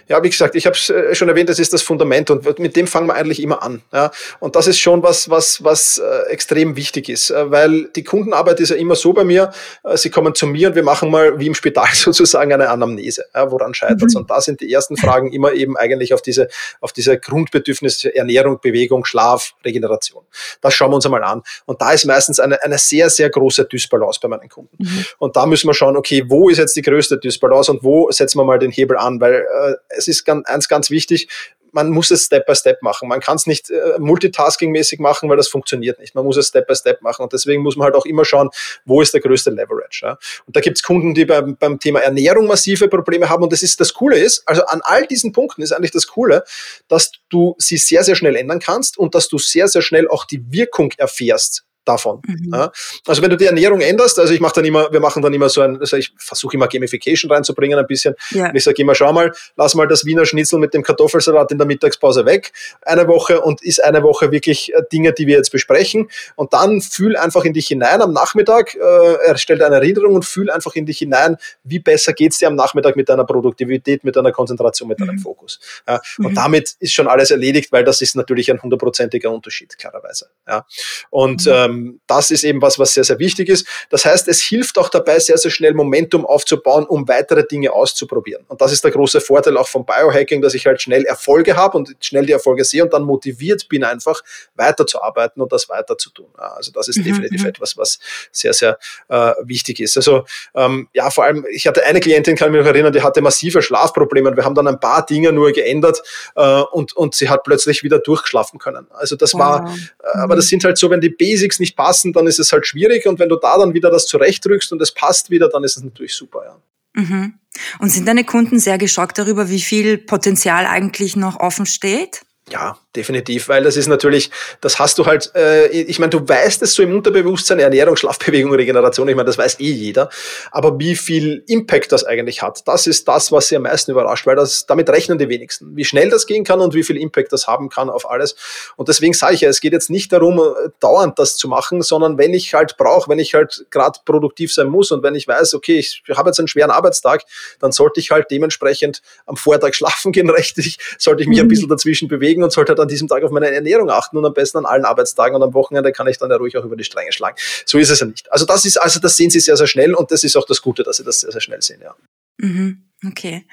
Ja, 0.08 0.22
wie 0.22 0.30
gesagt, 0.30 0.54
ich 0.54 0.66
habe 0.66 0.76
es 0.76 0.90
äh, 0.90 1.14
schon 1.14 1.28
erwähnt, 1.28 1.48
das 1.48 1.58
ist 1.58 1.72
das 1.72 1.82
Fundament 1.82 2.30
und 2.30 2.58
mit 2.58 2.76
dem 2.76 2.86
fangen 2.86 3.06
wir 3.06 3.14
eigentlich 3.14 3.42
immer 3.42 3.62
an. 3.62 3.82
Ja. 3.92 4.10
Und 4.40 4.56
das 4.56 4.66
ist 4.66 4.78
schon 4.78 5.02
was, 5.02 5.30
was, 5.30 5.62
was 5.64 5.98
äh, 5.98 6.30
extrem 6.30 6.76
wichtig 6.76 7.08
ist, 7.08 7.30
äh, 7.30 7.50
weil 7.50 7.88
die 7.96 8.04
Kundenarbeit 8.04 8.60
ist 8.60 8.70
ja 8.70 8.76
immer 8.76 8.94
so 8.94 9.12
bei 9.12 9.24
mir, 9.24 9.52
äh, 9.84 9.96
sie 9.96 10.10
kommen 10.10 10.34
zu 10.34 10.46
mir 10.46 10.68
und 10.68 10.74
wir 10.74 10.82
machen 10.82 11.10
mal 11.10 11.38
wie 11.38 11.46
im 11.46 11.54
Spital 11.54 11.88
sozusagen 11.92 12.52
eine 12.52 12.68
Anamnese. 12.68 13.24
Ja, 13.34 13.50
woran 13.50 13.74
scheitert 13.74 14.02
es? 14.02 14.14
Mhm. 14.14 14.22
Und 14.22 14.30
da 14.30 14.40
sind 14.40 14.60
die 14.60 14.72
ersten 14.72 14.96
Fragen 14.96 15.32
immer 15.32 15.52
eben 15.52 15.76
eigentlich 15.76 16.12
auf 16.12 16.22
diese, 16.22 16.48
auf 16.80 16.92
diese 16.92 17.18
Grundbedürfnisse 17.18 18.14
Ernährung, 18.14 18.58
Bewegung, 18.60 19.04
Schlaf, 19.04 19.54
Regeneration. 19.64 20.24
Das 20.60 20.74
schauen 20.74 20.90
wir 20.90 20.96
uns 20.96 21.06
einmal 21.06 21.24
an. 21.24 21.42
Und 21.66 21.80
da 21.80 21.92
ist 21.92 22.04
meistens 22.04 22.40
eine, 22.40 22.62
eine 22.62 22.78
sehr, 22.78 23.10
sehr 23.10 23.30
große 23.30 23.64
Dysbalance 23.66 24.20
bei 24.20 24.28
meinen 24.28 24.48
Kunden. 24.48 24.76
Mhm. 24.78 25.04
Und 25.18 25.36
da 25.36 25.46
müssen 25.46 25.68
wir 25.68 25.74
schauen, 25.74 25.96
okay, 25.96 26.24
wo 26.26 26.48
ist 26.48 26.58
jetzt 26.58 26.76
die 26.76 26.82
größte 26.82 27.18
Dysbalance 27.18 27.70
und 27.70 27.82
wo 27.82 28.10
setzen 28.10 28.38
wir 28.38 28.44
mal 28.44 28.58
den 28.58 28.70
Hebel 28.70 28.96
an, 28.96 29.20
weil 29.20 29.43
äh, 29.44 29.74
es 29.88 30.08
ist 30.08 30.24
ganz, 30.24 30.46
eins 30.46 30.68
ganz 30.68 30.90
wichtig, 30.90 31.28
man 31.74 31.90
muss 31.90 32.10
es 32.12 32.24
Step 32.26 32.46
by 32.46 32.54
Step 32.54 32.82
machen. 32.82 33.08
Man 33.08 33.20
kann 33.20 33.36
es 33.36 33.46
nicht 33.46 33.68
äh, 33.68 33.98
multitasking-mäßig 33.98 35.00
machen, 35.00 35.28
weil 35.28 35.36
das 35.36 35.48
funktioniert 35.48 35.98
nicht. 35.98 36.14
Man 36.14 36.24
muss 36.24 36.36
es 36.36 36.48
Step 36.48 36.68
by 36.68 36.74
Step 36.74 37.02
machen. 37.02 37.24
Und 37.24 37.32
deswegen 37.32 37.62
muss 37.62 37.76
man 37.76 37.86
halt 37.86 37.96
auch 37.96 38.06
immer 38.06 38.24
schauen, 38.24 38.48
wo 38.84 39.02
ist 39.02 39.12
der 39.12 39.20
größte 39.20 39.50
Leverage. 39.50 40.06
Ja? 40.06 40.18
Und 40.46 40.54
da 40.54 40.60
gibt 40.60 40.78
es 40.78 40.84
Kunden, 40.84 41.14
die 41.14 41.24
beim, 41.24 41.56
beim 41.56 41.80
Thema 41.80 42.00
Ernährung 42.00 42.46
massive 42.46 42.88
Probleme 42.88 43.28
haben. 43.28 43.42
Und 43.42 43.52
das 43.52 43.62
ist 43.62 43.80
das 43.80 43.92
Coole 43.92 44.18
ist, 44.18 44.44
also 44.46 44.64
an 44.66 44.80
all 44.84 45.06
diesen 45.06 45.32
Punkten 45.32 45.62
ist 45.62 45.72
eigentlich 45.72 45.90
das 45.90 46.06
Coole, 46.06 46.44
dass 46.86 47.10
du 47.28 47.56
sie 47.58 47.76
sehr, 47.76 48.04
sehr 48.04 48.14
schnell 48.14 48.36
ändern 48.36 48.60
kannst 48.60 48.96
und 48.96 49.16
dass 49.16 49.28
du 49.28 49.38
sehr, 49.38 49.66
sehr 49.66 49.82
schnell 49.82 50.08
auch 50.08 50.24
die 50.24 50.52
Wirkung 50.52 50.92
erfährst 50.96 51.64
davon. 51.84 52.22
Mhm. 52.26 52.54
Ja. 52.54 52.72
Also 53.06 53.22
wenn 53.22 53.30
du 53.30 53.36
die 53.36 53.46
Ernährung 53.46 53.80
änderst, 53.80 54.18
also 54.18 54.32
ich 54.32 54.40
mache 54.40 54.54
dann 54.56 54.64
immer, 54.64 54.92
wir 54.92 55.00
machen 55.00 55.22
dann 55.22 55.32
immer 55.32 55.48
so 55.48 55.60
ein, 55.60 55.78
also 55.80 55.96
ich 55.96 56.12
versuche 56.16 56.56
immer 56.56 56.68
Gamification 56.68 57.30
reinzubringen 57.30 57.78
ein 57.78 57.86
bisschen. 57.86 58.14
Ja. 58.30 58.48
Und 58.48 58.56
ich 58.56 58.64
sage 58.64 58.80
immer, 58.82 58.94
schau 58.94 59.12
mal, 59.12 59.32
lass 59.56 59.74
mal 59.74 59.86
das 59.86 60.04
Wiener 60.04 60.26
Schnitzel 60.26 60.58
mit 60.58 60.74
dem 60.74 60.82
Kartoffelsalat 60.82 61.52
in 61.52 61.58
der 61.58 61.66
Mittagspause 61.66 62.24
weg, 62.26 62.52
eine 62.82 63.06
Woche 63.08 63.40
und 63.40 63.62
ist 63.62 63.82
eine 63.82 64.02
Woche 64.02 64.30
wirklich 64.30 64.72
äh, 64.74 64.82
Dinge, 64.92 65.12
die 65.12 65.26
wir 65.26 65.36
jetzt 65.36 65.50
besprechen. 65.50 66.08
Und 66.36 66.52
dann 66.52 66.80
fühl 66.80 67.16
einfach 67.16 67.44
in 67.44 67.52
dich 67.52 67.66
hinein 67.66 68.02
am 68.02 68.12
Nachmittag, 68.12 68.74
äh, 68.74 69.14
erstell 69.26 69.62
eine 69.62 69.76
Erinnerung 69.76 70.14
und 70.14 70.24
fühl 70.24 70.50
einfach 70.50 70.74
in 70.74 70.86
dich 70.86 70.98
hinein, 70.98 71.36
wie 71.64 71.78
besser 71.78 72.12
geht's 72.12 72.38
dir 72.38 72.48
am 72.48 72.54
Nachmittag 72.54 72.96
mit 72.96 73.08
deiner 73.08 73.24
Produktivität, 73.24 74.04
mit 74.04 74.16
deiner 74.16 74.32
Konzentration, 74.32 74.88
mit 74.88 75.00
deinem 75.00 75.16
mhm. 75.16 75.20
Fokus. 75.20 75.60
Ja. 75.86 76.00
Und 76.18 76.30
mhm. 76.30 76.34
damit 76.34 76.74
ist 76.80 76.92
schon 76.92 77.08
alles 77.08 77.30
erledigt, 77.30 77.72
weil 77.72 77.84
das 77.84 78.00
ist 78.00 78.16
natürlich 78.16 78.50
ein 78.50 78.62
hundertprozentiger 78.62 79.30
Unterschied, 79.30 79.76
klarerweise. 79.78 80.28
Ja. 80.46 80.66
Und 81.10 81.46
mhm. 81.46 81.52
ähm, 81.52 81.73
ähm, 81.74 82.00
das 82.06 82.30
ist 82.30 82.44
eben 82.44 82.62
was, 82.62 82.78
was 82.78 82.94
sehr, 82.94 83.04
sehr 83.04 83.18
wichtig 83.18 83.48
ist. 83.48 83.66
Das 83.90 84.04
heißt, 84.04 84.28
es 84.28 84.40
hilft 84.42 84.78
auch 84.78 84.88
dabei, 84.88 85.18
sehr, 85.18 85.38
sehr 85.38 85.50
schnell 85.50 85.74
Momentum 85.74 86.26
aufzubauen, 86.26 86.84
um 86.84 87.08
weitere 87.08 87.46
Dinge 87.46 87.72
auszuprobieren. 87.72 88.44
Und 88.48 88.60
das 88.60 88.72
ist 88.72 88.84
der 88.84 88.90
große 88.90 89.20
Vorteil 89.20 89.56
auch 89.56 89.68
vom 89.68 89.84
Biohacking, 89.84 90.42
dass 90.42 90.54
ich 90.54 90.66
halt 90.66 90.80
schnell 90.80 91.04
Erfolge 91.04 91.56
habe 91.56 91.76
und 91.78 91.96
schnell 92.00 92.26
die 92.26 92.32
Erfolge 92.32 92.64
sehe 92.64 92.84
und 92.84 92.92
dann 92.92 93.04
motiviert 93.04 93.68
bin, 93.68 93.84
einfach 93.84 94.22
weiterzuarbeiten 94.54 95.42
und 95.42 95.52
das 95.52 95.68
weiter 95.68 95.98
zu 95.98 96.10
tun. 96.10 96.28
Also 96.36 96.72
das 96.72 96.88
ist 96.88 96.98
mhm, 96.98 97.04
definitiv 97.04 97.42
mhm. 97.42 97.48
etwas, 97.48 97.76
was 97.76 97.98
sehr, 98.32 98.52
sehr 98.52 98.78
äh, 99.08 99.32
wichtig 99.42 99.80
ist. 99.80 99.96
Also 99.96 100.24
ähm, 100.54 100.88
ja, 100.92 101.10
vor 101.10 101.24
allem, 101.24 101.46
ich 101.50 101.66
hatte 101.66 101.84
eine 101.84 102.00
Klientin, 102.00 102.36
kann 102.36 102.48
ich 102.48 102.52
mich 102.52 102.60
noch 102.60 102.72
erinnern, 102.72 102.92
die 102.92 103.02
hatte 103.02 103.20
massive 103.20 103.62
Schlafprobleme 103.62 104.30
und 104.30 104.36
wir 104.36 104.44
haben 104.44 104.54
dann 104.54 104.66
ein 104.66 104.80
paar 104.80 105.04
Dinge 105.04 105.32
nur 105.32 105.52
geändert 105.52 106.02
äh, 106.36 106.60
und, 106.60 106.96
und 106.96 107.14
sie 107.14 107.28
hat 107.28 107.44
plötzlich 107.44 107.82
wieder 107.82 107.98
durchschlafen 107.98 108.58
können. 108.58 108.86
Also 108.90 109.16
das 109.16 109.34
wow. 109.34 109.40
war, 109.40 109.76
äh, 110.02 110.18
aber 110.18 110.36
das 110.36 110.46
mhm. 110.46 110.50
sind 110.50 110.64
halt 110.64 110.78
so, 110.78 110.90
wenn 110.90 111.00
die 111.00 111.10
Basics 111.10 111.58
nicht 111.64 111.76
passen, 111.76 112.12
dann 112.12 112.26
ist 112.26 112.38
es 112.38 112.52
halt 112.52 112.66
schwierig. 112.66 113.06
Und 113.06 113.18
wenn 113.18 113.28
du 113.28 113.36
da 113.36 113.58
dann 113.58 113.74
wieder 113.74 113.90
das 113.90 114.06
zurechtdrückst 114.06 114.72
und 114.72 114.82
es 114.82 114.92
passt 114.92 115.30
wieder, 115.30 115.48
dann 115.48 115.64
ist 115.64 115.76
es 115.76 115.82
natürlich 115.82 116.14
super, 116.14 116.42
ja. 116.44 116.60
Mhm. 116.96 117.34
Und 117.78 117.90
sind 117.90 118.06
deine 118.06 118.24
Kunden 118.24 118.58
sehr 118.58 118.78
geschockt 118.78 119.18
darüber, 119.18 119.48
wie 119.48 119.60
viel 119.60 119.98
Potenzial 119.98 120.66
eigentlich 120.66 121.16
noch 121.16 121.40
offen 121.40 121.66
steht? 121.66 122.22
Ja, 122.50 122.76
definitiv, 122.94 123.48
weil 123.48 123.62
das 123.64 123.78
ist 123.78 123.86
natürlich, 123.86 124.30
das 124.60 124.78
hast 124.78 124.98
du 124.98 125.06
halt, 125.06 125.32
äh, 125.34 125.66
ich 125.68 125.98
meine, 125.98 126.10
du 126.10 126.28
weißt 126.28 126.60
es 126.60 126.74
so 126.74 126.82
im 126.82 126.94
Unterbewusstsein, 126.94 127.58
Ernährung, 127.58 127.96
Schlafbewegung, 127.96 128.52
Regeneration, 128.52 129.08
ich 129.08 129.16
meine, 129.16 129.26
das 129.26 129.38
weiß 129.38 129.60
eh 129.60 129.70
jeder, 129.70 130.10
aber 130.50 130.78
wie 130.78 130.94
viel 130.94 131.42
Impact 131.46 131.90
das 131.90 132.04
eigentlich 132.04 132.42
hat, 132.42 132.60
das 132.68 132.86
ist 132.86 133.08
das, 133.08 133.32
was 133.32 133.48
sie 133.48 133.56
am 133.56 133.62
meisten 133.62 133.92
überrascht, 133.92 134.26
weil 134.26 134.36
das, 134.36 134.66
damit 134.66 134.90
rechnen 134.90 135.16
die 135.16 135.30
wenigsten, 135.30 135.74
wie 135.74 135.86
schnell 135.86 136.10
das 136.10 136.26
gehen 136.26 136.44
kann 136.44 136.60
und 136.60 136.74
wie 136.74 136.82
viel 136.82 136.98
Impact 136.98 137.32
das 137.32 137.46
haben 137.46 137.70
kann 137.70 137.88
auf 137.88 138.10
alles 138.10 138.36
und 138.76 138.88
deswegen 138.88 139.14
sage 139.14 139.34
ich 139.34 139.40
ja, 139.40 139.48
es 139.48 139.62
geht 139.62 139.72
jetzt 139.72 139.88
nicht 139.88 140.12
darum, 140.12 140.38
äh, 140.38 140.68
dauernd 140.80 141.18
das 141.18 141.38
zu 141.38 141.48
machen, 141.48 141.80
sondern 141.80 142.18
wenn 142.18 142.34
ich 142.34 142.52
halt 142.52 142.76
brauche, 142.76 143.08
wenn 143.08 143.18
ich 143.18 143.32
halt 143.32 143.64
gerade 143.70 144.00
produktiv 144.04 144.52
sein 144.52 144.66
muss 144.66 144.92
und 144.92 145.02
wenn 145.02 145.14
ich 145.14 145.26
weiß, 145.26 145.54
okay, 145.54 145.78
ich 145.78 146.02
habe 146.14 146.28
jetzt 146.28 146.38
einen 146.38 146.48
schweren 146.48 146.70
Arbeitstag, 146.70 147.22
dann 147.58 147.72
sollte 147.72 148.00
ich 148.00 148.10
halt 148.10 148.30
dementsprechend 148.30 149.00
am 149.24 149.36
Vortag 149.36 149.72
schlafen 149.72 150.12
gehen, 150.12 150.28
rechtlich, 150.34 150.76
sollte 150.98 151.22
ich 151.22 151.28
mich 151.28 151.40
ein 151.40 151.46
mhm. 151.46 151.48
bisschen 151.48 151.68
dazwischen 151.70 152.06
bewegen, 152.06 152.33
bewegen 152.34 152.42
und 152.42 152.52
sollte 152.52 152.70
halt 152.70 152.80
an 152.80 152.88
diesem 152.88 153.08
Tag 153.08 153.22
auf 153.22 153.30
meine 153.30 153.50
Ernährung 153.50 153.90
achten 153.90 154.16
und 154.16 154.24
am 154.24 154.34
besten 154.34 154.58
an 154.58 154.66
allen 154.66 154.84
Arbeitstagen 154.84 155.36
und 155.36 155.42
am 155.42 155.54
Wochenende 155.54 155.92
kann 155.92 156.06
ich 156.06 156.18
dann 156.18 156.30
ja 156.30 156.36
ruhig 156.36 156.56
auch 156.56 156.64
über 156.64 156.76
die 156.76 156.84
Stränge 156.84 157.12
schlagen. 157.12 157.36
So 157.64 157.78
ist 157.78 157.90
es 157.90 158.00
ja 158.00 158.06
nicht. 158.06 158.30
Also 158.32 158.44
das 158.44 158.64
ist, 158.64 158.80
also 158.80 159.00
das 159.00 159.16
sehen 159.16 159.30
Sie 159.30 159.40
sehr, 159.40 159.56
sehr 159.56 159.66
schnell 159.66 159.94
und 159.94 160.10
das 160.10 160.24
ist 160.24 160.36
auch 160.36 160.46
das 160.46 160.60
Gute, 160.60 160.82
dass 160.82 160.96
Sie 160.96 161.04
das 161.04 161.20
sehr, 161.20 161.32
sehr 161.32 161.40
schnell 161.40 161.62
sehen, 161.62 161.80
ja. 161.82 161.94
Mhm. 162.38 162.84
Okay. 163.06 163.46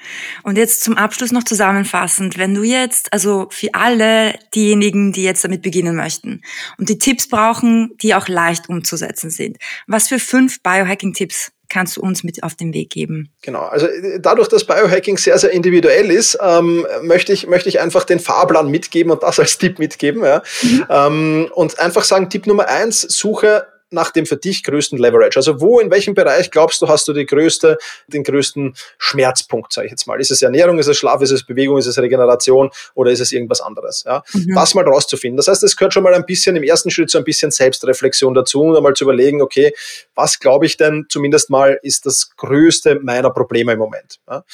Und 0.44 0.56
jetzt 0.56 0.82
zum 0.82 0.96
Abschluss 0.96 1.30
noch 1.30 1.44
zusammenfassend, 1.44 2.38
wenn 2.38 2.54
du 2.54 2.62
jetzt, 2.62 3.12
also 3.12 3.48
für 3.50 3.68
alle 3.74 4.34
diejenigen, 4.54 5.12
die 5.12 5.24
jetzt 5.24 5.44
damit 5.44 5.60
beginnen 5.60 5.94
möchten 5.94 6.40
und 6.78 6.88
die 6.88 6.96
Tipps 6.96 7.28
brauchen, 7.28 7.90
die 8.00 8.14
auch 8.14 8.28
leicht 8.28 8.70
umzusetzen 8.70 9.28
sind, 9.28 9.58
was 9.86 10.08
für 10.08 10.18
fünf 10.18 10.62
Biohacking-Tipps 10.62 11.52
kannst 11.72 11.96
du 11.96 12.02
uns 12.02 12.22
mit 12.22 12.42
auf 12.42 12.54
den 12.54 12.74
Weg 12.74 12.90
geben? 12.90 13.30
Genau, 13.40 13.62
also 13.62 13.86
äh, 13.86 14.20
dadurch, 14.20 14.48
dass 14.48 14.64
Biohacking 14.66 15.16
sehr, 15.16 15.38
sehr 15.38 15.50
individuell 15.50 16.10
ist, 16.10 16.38
ähm, 16.42 16.86
möchte, 17.02 17.32
ich, 17.32 17.46
möchte 17.46 17.70
ich 17.70 17.80
einfach 17.80 18.04
den 18.04 18.20
Fahrplan 18.20 18.68
mitgeben 18.68 19.10
und 19.10 19.22
das 19.22 19.40
als 19.40 19.56
Tipp 19.56 19.78
mitgeben. 19.78 20.22
Ja? 20.22 20.42
Mhm. 20.62 20.84
Ähm, 20.90 21.50
und 21.54 21.78
einfach 21.78 22.04
sagen, 22.04 22.28
Tipp 22.28 22.46
Nummer 22.46 22.68
eins, 22.68 23.00
suche 23.00 23.66
nach 23.92 24.10
dem 24.10 24.26
für 24.26 24.36
dich 24.36 24.62
größten 24.62 24.98
Leverage? 24.98 25.36
Also 25.36 25.60
wo, 25.60 25.80
in 25.80 25.90
welchem 25.90 26.14
Bereich 26.14 26.50
glaubst 26.50 26.82
du, 26.82 26.88
hast 26.88 27.08
du 27.08 27.12
die 27.12 27.26
größte, 27.26 27.78
den 28.06 28.22
größten 28.22 28.74
Schmerzpunkt, 28.98 29.72
sage 29.72 29.86
ich 29.86 29.90
jetzt 29.90 30.06
mal? 30.06 30.20
Ist 30.20 30.30
es 30.30 30.42
Ernährung, 30.42 30.78
ist 30.78 30.88
es 30.88 30.96
Schlaf, 30.96 31.20
ist 31.22 31.30
es 31.30 31.44
Bewegung, 31.44 31.78
ist 31.78 31.86
es 31.86 31.98
Regeneration 31.98 32.70
oder 32.94 33.10
ist 33.10 33.20
es 33.20 33.32
irgendwas 33.32 33.60
anderes? 33.60 34.04
Ja? 34.04 34.22
Mhm. 34.32 34.54
Das 34.54 34.74
mal 34.74 34.84
rauszufinden. 34.84 35.36
Das 35.36 35.48
heißt, 35.48 35.62
es 35.62 35.76
gehört 35.76 35.94
schon 35.94 36.02
mal 36.02 36.14
ein 36.14 36.26
bisschen 36.26 36.56
im 36.56 36.62
ersten 36.62 36.90
Schritt 36.90 37.10
so 37.10 37.18
ein 37.18 37.24
bisschen 37.24 37.50
Selbstreflexion 37.50 38.34
dazu 38.34 38.62
und 38.62 38.76
einmal 38.76 38.94
zu 38.94 39.04
überlegen, 39.04 39.42
okay, 39.42 39.74
was 40.14 40.38
glaube 40.38 40.66
ich 40.66 40.76
denn 40.76 41.06
zumindest 41.08 41.50
mal 41.50 41.78
ist 41.82 42.06
das 42.06 42.30
größte 42.36 43.00
meiner 43.02 43.30
Probleme 43.30 43.72
im 43.72 43.78
Moment? 43.78 44.20
Ja? 44.28 44.44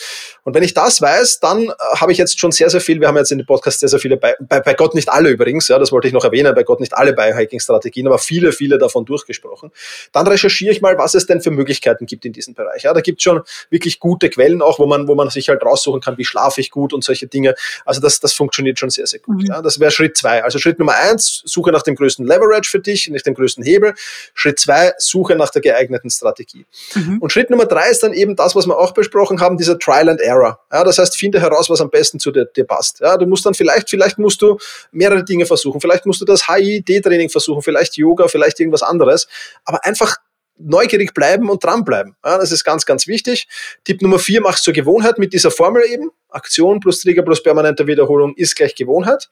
Und 0.45 0.55
wenn 0.55 0.63
ich 0.63 0.75
das 0.75 1.01
weiß, 1.01 1.41
dann 1.41 1.69
äh, 1.69 1.73
habe 1.97 2.13
ich 2.13 2.19
jetzt 2.19 2.39
schon 2.39 2.53
sehr, 2.53 2.71
sehr 2.71 2.81
viel, 2.81 3.01
wir 3.01 3.09
haben 3.09 3.17
jetzt 3.17 3.33
in 3.33 3.39
dem 3.39 3.47
Podcast 3.47 3.81
sehr, 3.81 3.89
sehr 3.89 3.99
viele, 3.99 4.17
bei, 4.17 4.35
bei, 4.41 4.61
bei 4.61 4.75
Gott 4.75 4.95
nicht 4.95 5.09
alle 5.09 5.31
übrigens, 5.31 5.69
ja, 5.69 5.79
das 5.79 5.93
wollte 5.93 6.09
ich 6.09 6.15
noch 6.15 6.25
erwähnen, 6.25 6.55
bei 6.55 6.63
Gott 6.63 6.81
nicht 6.81 6.95
alle 6.95 7.13
Biohacking-Strategien, 7.13 8.07
aber 8.07 8.19
viele, 8.19 8.53
viele 8.53 8.79
davon 8.79 9.05
durch 9.05 9.25
durchgesprochen. 9.29 9.71
Dann 10.13 10.27
recherchiere 10.27 10.73
ich 10.73 10.81
mal, 10.81 10.99
was 10.99 11.15
es 11.15 11.27
denn 11.27 11.41
für 11.41 11.51
Möglichkeiten 11.51 12.07
gibt 12.07 12.25
in 12.25 12.33
diesem 12.33 12.55
Bereich. 12.55 12.83
Ja, 12.83 12.95
da 12.95 13.01
gibt 13.01 13.21
es 13.21 13.25
schon 13.25 13.43
wirklich 13.71 14.01
gute 14.01 14.31
Quellen 14.31 14.63
auch, 14.63 14.79
wo 14.79 14.87
man, 14.87 15.07
wo 15.09 15.15
man 15.15 15.31
sich 15.31 15.49
halt 15.49 15.63
raussuchen 15.63 16.01
kann, 16.01 16.19
wie 16.19 16.25
schlafe 16.25 16.61
ich 16.61 16.71
gut 16.71 16.93
und 16.93 17.05
solche 17.05 17.27
Dinge. 17.27 17.55
Also 17.85 18.01
das, 18.01 18.21
das 18.21 18.33
funktioniert 18.33 18.79
schon 18.79 18.91
sehr, 18.91 19.07
sehr 19.07 19.21
gut. 19.21 19.43
Mhm. 19.43 19.47
Ja, 19.47 19.63
das 19.63 19.79
wäre 19.81 19.91
Schritt 19.91 20.17
zwei. 20.17 20.43
Also 20.43 20.59
Schritt 20.59 20.79
Nummer 20.79 20.95
eins, 20.95 21.43
suche 21.45 21.71
nach 21.71 21.83
dem 21.83 21.95
größten 21.95 22.27
Leverage 22.27 22.69
für 22.71 22.81
dich, 22.81 23.09
nach 23.11 23.23
dem 23.23 23.35
größten 23.35 23.65
Hebel. 23.65 23.95
Schritt 24.35 24.59
zwei, 24.59 24.93
suche 24.99 25.37
nach 25.37 25.51
der 25.51 25.63
geeigneten 25.63 26.11
Strategie. 26.11 26.67
Mhm. 26.95 27.19
Und 27.19 27.33
Schritt 27.33 27.51
Nummer 27.51 27.67
drei 27.67 27.91
ist 27.91 28.03
dann 28.03 28.13
eben 28.13 28.37
das, 28.37 28.55
was 28.55 28.67
wir 28.67 28.79
auch 28.79 28.93
besprochen 28.93 29.41
haben, 29.41 29.57
dieser 29.57 29.79
Trial 29.79 30.09
and 30.09 30.21
Error. 30.21 30.61
Ja, 30.73 30.85
das 30.85 30.99
heißt, 30.99 31.17
finde 31.17 31.41
heraus, 31.41 31.69
was 31.71 31.81
am 31.81 31.91
besten 31.91 32.19
zu 32.19 32.31
dir, 32.31 32.47
dir 32.47 32.65
passt. 32.65 33.01
Ja, 33.01 33.17
du 33.17 33.27
musst 33.27 33.45
dann 33.45 33.55
vielleicht, 33.55 33.91
vielleicht 33.91 34.19
musst 34.19 34.41
du 34.43 34.59
mehrere 34.93 35.25
Dinge 35.25 35.47
versuchen. 35.47 35.81
Vielleicht 35.81 36.07
musst 36.07 36.21
du 36.21 36.25
das 36.25 36.49
HIID-Training 36.49 37.29
versuchen, 37.29 37.63
vielleicht 37.63 37.97
Yoga, 37.97 38.29
vielleicht 38.29 38.61
irgendwas 38.61 38.83
anderes. 38.83 39.18
Aber 39.65 39.85
einfach 39.85 40.19
neugierig 40.59 41.15
bleiben 41.15 41.51
und 41.51 41.65
dranbleiben. 41.65 42.17
Ja, 42.25 42.39
das 42.39 42.53
ist 42.53 42.65
ganz, 42.65 42.85
ganz 42.85 43.07
wichtig. 43.07 43.49
Tipp 43.85 44.03
Nummer 44.03 44.19
vier, 44.19 44.41
mach's 44.41 44.63
zur 44.63 44.75
Gewohnheit 44.75 45.19
mit 45.19 45.33
dieser 45.33 45.51
Formel 45.51 45.83
eben. 45.85 46.11
Aktion 46.29 46.81
plus 46.81 47.01
Trigger 47.01 47.23
plus 47.23 47.43
permanente 47.43 47.87
Wiederholung 47.87 48.35
ist 48.37 48.57
gleich 48.57 48.75
Gewohnheit. 48.75 49.31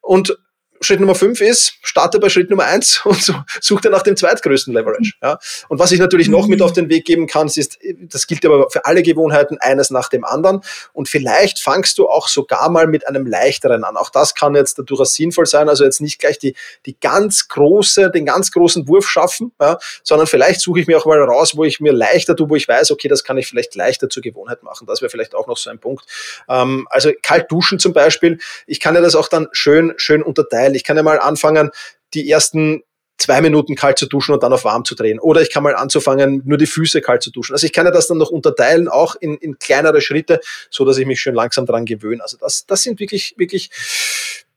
Und 0.00 0.38
Schritt 0.80 1.00
Nummer 1.00 1.14
fünf 1.14 1.40
ist, 1.40 1.74
starte 1.82 2.18
bei 2.18 2.28
Schritt 2.28 2.50
Nummer 2.50 2.64
eins 2.64 3.00
und 3.04 3.22
so, 3.22 3.34
such 3.60 3.80
dir 3.80 3.90
nach 3.90 4.02
dem 4.02 4.16
zweitgrößten 4.16 4.72
Leverage. 4.72 5.12
Ja. 5.22 5.38
Und 5.68 5.78
was 5.78 5.92
ich 5.92 6.00
natürlich 6.00 6.28
noch 6.28 6.46
mit 6.46 6.60
mhm. 6.60 6.64
auf 6.64 6.72
den 6.72 6.88
Weg 6.88 7.04
geben 7.04 7.26
kann, 7.26 7.48
ist, 7.48 7.78
das 8.00 8.26
gilt 8.26 8.44
aber 8.44 8.70
für 8.70 8.84
alle 8.84 9.02
Gewohnheiten, 9.02 9.58
eines 9.60 9.90
nach 9.90 10.08
dem 10.08 10.24
anderen. 10.24 10.60
Und 10.92 11.08
vielleicht 11.08 11.60
fangst 11.60 11.98
du 11.98 12.08
auch 12.08 12.28
sogar 12.28 12.68
mal 12.70 12.86
mit 12.86 13.06
einem 13.08 13.26
leichteren 13.26 13.84
an. 13.84 13.96
Auch 13.96 14.10
das 14.10 14.34
kann 14.34 14.54
jetzt 14.54 14.80
durchaus 14.84 15.14
sinnvoll 15.14 15.46
sein. 15.46 15.68
Also 15.68 15.84
jetzt 15.84 16.00
nicht 16.00 16.18
gleich 16.18 16.38
die, 16.38 16.54
die 16.86 16.96
ganz 17.00 17.48
große, 17.48 18.10
den 18.10 18.26
ganz 18.26 18.50
großen 18.50 18.86
Wurf 18.88 19.08
schaffen, 19.08 19.52
ja, 19.60 19.78
sondern 20.02 20.26
vielleicht 20.26 20.60
suche 20.60 20.80
ich 20.80 20.86
mir 20.86 20.98
auch 20.98 21.06
mal 21.06 21.20
raus, 21.22 21.56
wo 21.56 21.64
ich 21.64 21.80
mir 21.80 21.92
leichter 21.92 22.36
tue, 22.36 22.48
wo 22.50 22.56
ich 22.56 22.68
weiß, 22.68 22.90
okay, 22.90 23.08
das 23.08 23.24
kann 23.24 23.38
ich 23.38 23.46
vielleicht 23.46 23.74
leichter 23.74 24.08
zur 24.08 24.22
Gewohnheit 24.22 24.62
machen. 24.62 24.86
Das 24.86 25.00
wäre 25.02 25.10
vielleicht 25.10 25.34
auch 25.34 25.46
noch 25.46 25.56
so 25.56 25.70
ein 25.70 25.78
Punkt. 25.78 26.04
Ähm, 26.48 26.86
also 26.90 27.10
kalt 27.22 27.50
duschen 27.50 27.78
zum 27.78 27.92
Beispiel. 27.92 28.38
Ich 28.66 28.80
kann 28.80 28.94
ja 28.94 29.00
das 29.00 29.14
auch 29.14 29.28
dann 29.28 29.48
schön, 29.52 29.94
schön 29.96 30.22
unterteilen 30.22 30.67
geil. 30.68 30.76
Ich 30.76 30.84
kann 30.84 30.96
ja 30.96 31.02
mal 31.02 31.18
anfangen, 31.18 31.70
die 32.14 32.30
ersten 32.30 32.82
zwei 33.18 33.40
Minuten 33.40 33.74
kalt 33.74 33.98
zu 33.98 34.06
duschen 34.06 34.32
und 34.32 34.42
dann 34.42 34.52
auf 34.52 34.64
warm 34.64 34.84
zu 34.84 34.94
drehen. 34.94 35.18
Oder 35.18 35.42
ich 35.42 35.52
kann 35.52 35.64
mal 35.64 35.74
anzufangen, 35.74 36.42
nur 36.44 36.56
die 36.56 36.66
Füße 36.66 37.00
kalt 37.00 37.22
zu 37.22 37.32
duschen. 37.32 37.52
Also 37.52 37.66
ich 37.66 37.72
kann 37.72 37.84
ja 37.84 37.90
das 37.90 38.06
dann 38.06 38.18
noch 38.18 38.30
unterteilen, 38.30 38.86
auch 38.86 39.16
in, 39.16 39.36
in 39.38 39.58
kleinere 39.58 40.00
Schritte, 40.00 40.40
so 40.70 40.84
dass 40.84 40.98
ich 40.98 41.06
mich 41.06 41.20
schön 41.20 41.34
langsam 41.34 41.66
dran 41.66 41.84
gewöhne. 41.84 42.22
Also 42.22 42.36
das, 42.36 42.64
das 42.66 42.82
sind 42.82 43.00
wirklich, 43.00 43.34
wirklich 43.36 43.70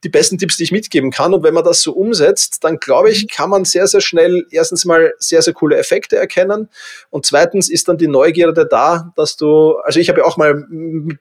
die 0.04 0.10
besten 0.10 0.38
Tipps, 0.38 0.58
die 0.58 0.64
ich 0.64 0.72
mitgeben 0.72 1.12
kann. 1.12 1.34
Und 1.34 1.44
wenn 1.44 1.54
man 1.54 1.64
das 1.64 1.82
so 1.82 1.94
umsetzt, 1.94 2.64
dann 2.64 2.78
glaube 2.78 3.12
ich, 3.12 3.24
mhm. 3.24 3.28
kann 3.28 3.50
man 3.50 3.66
sehr, 3.66 3.88
sehr 3.88 4.02
schnell 4.02 4.46
erstens 4.52 4.86
mal 4.86 5.14
sehr, 5.20 5.42
sehr 5.42 5.54
coole 5.54 5.78
Effekte 5.78 6.16
erkennen. 6.16 6.70
Und 7.10 7.26
zweitens 7.26 7.70
ist 7.70 7.88
dann 7.88 7.98
die 7.98 8.08
Neugierde 8.08 8.66
da, 8.66 9.14
dass 9.16 9.38
du, 9.38 9.76
also 9.84 10.00
ich 10.00 10.10
habe 10.10 10.22
ja 10.22 10.26
auch 10.26 10.38
mal 10.38 10.66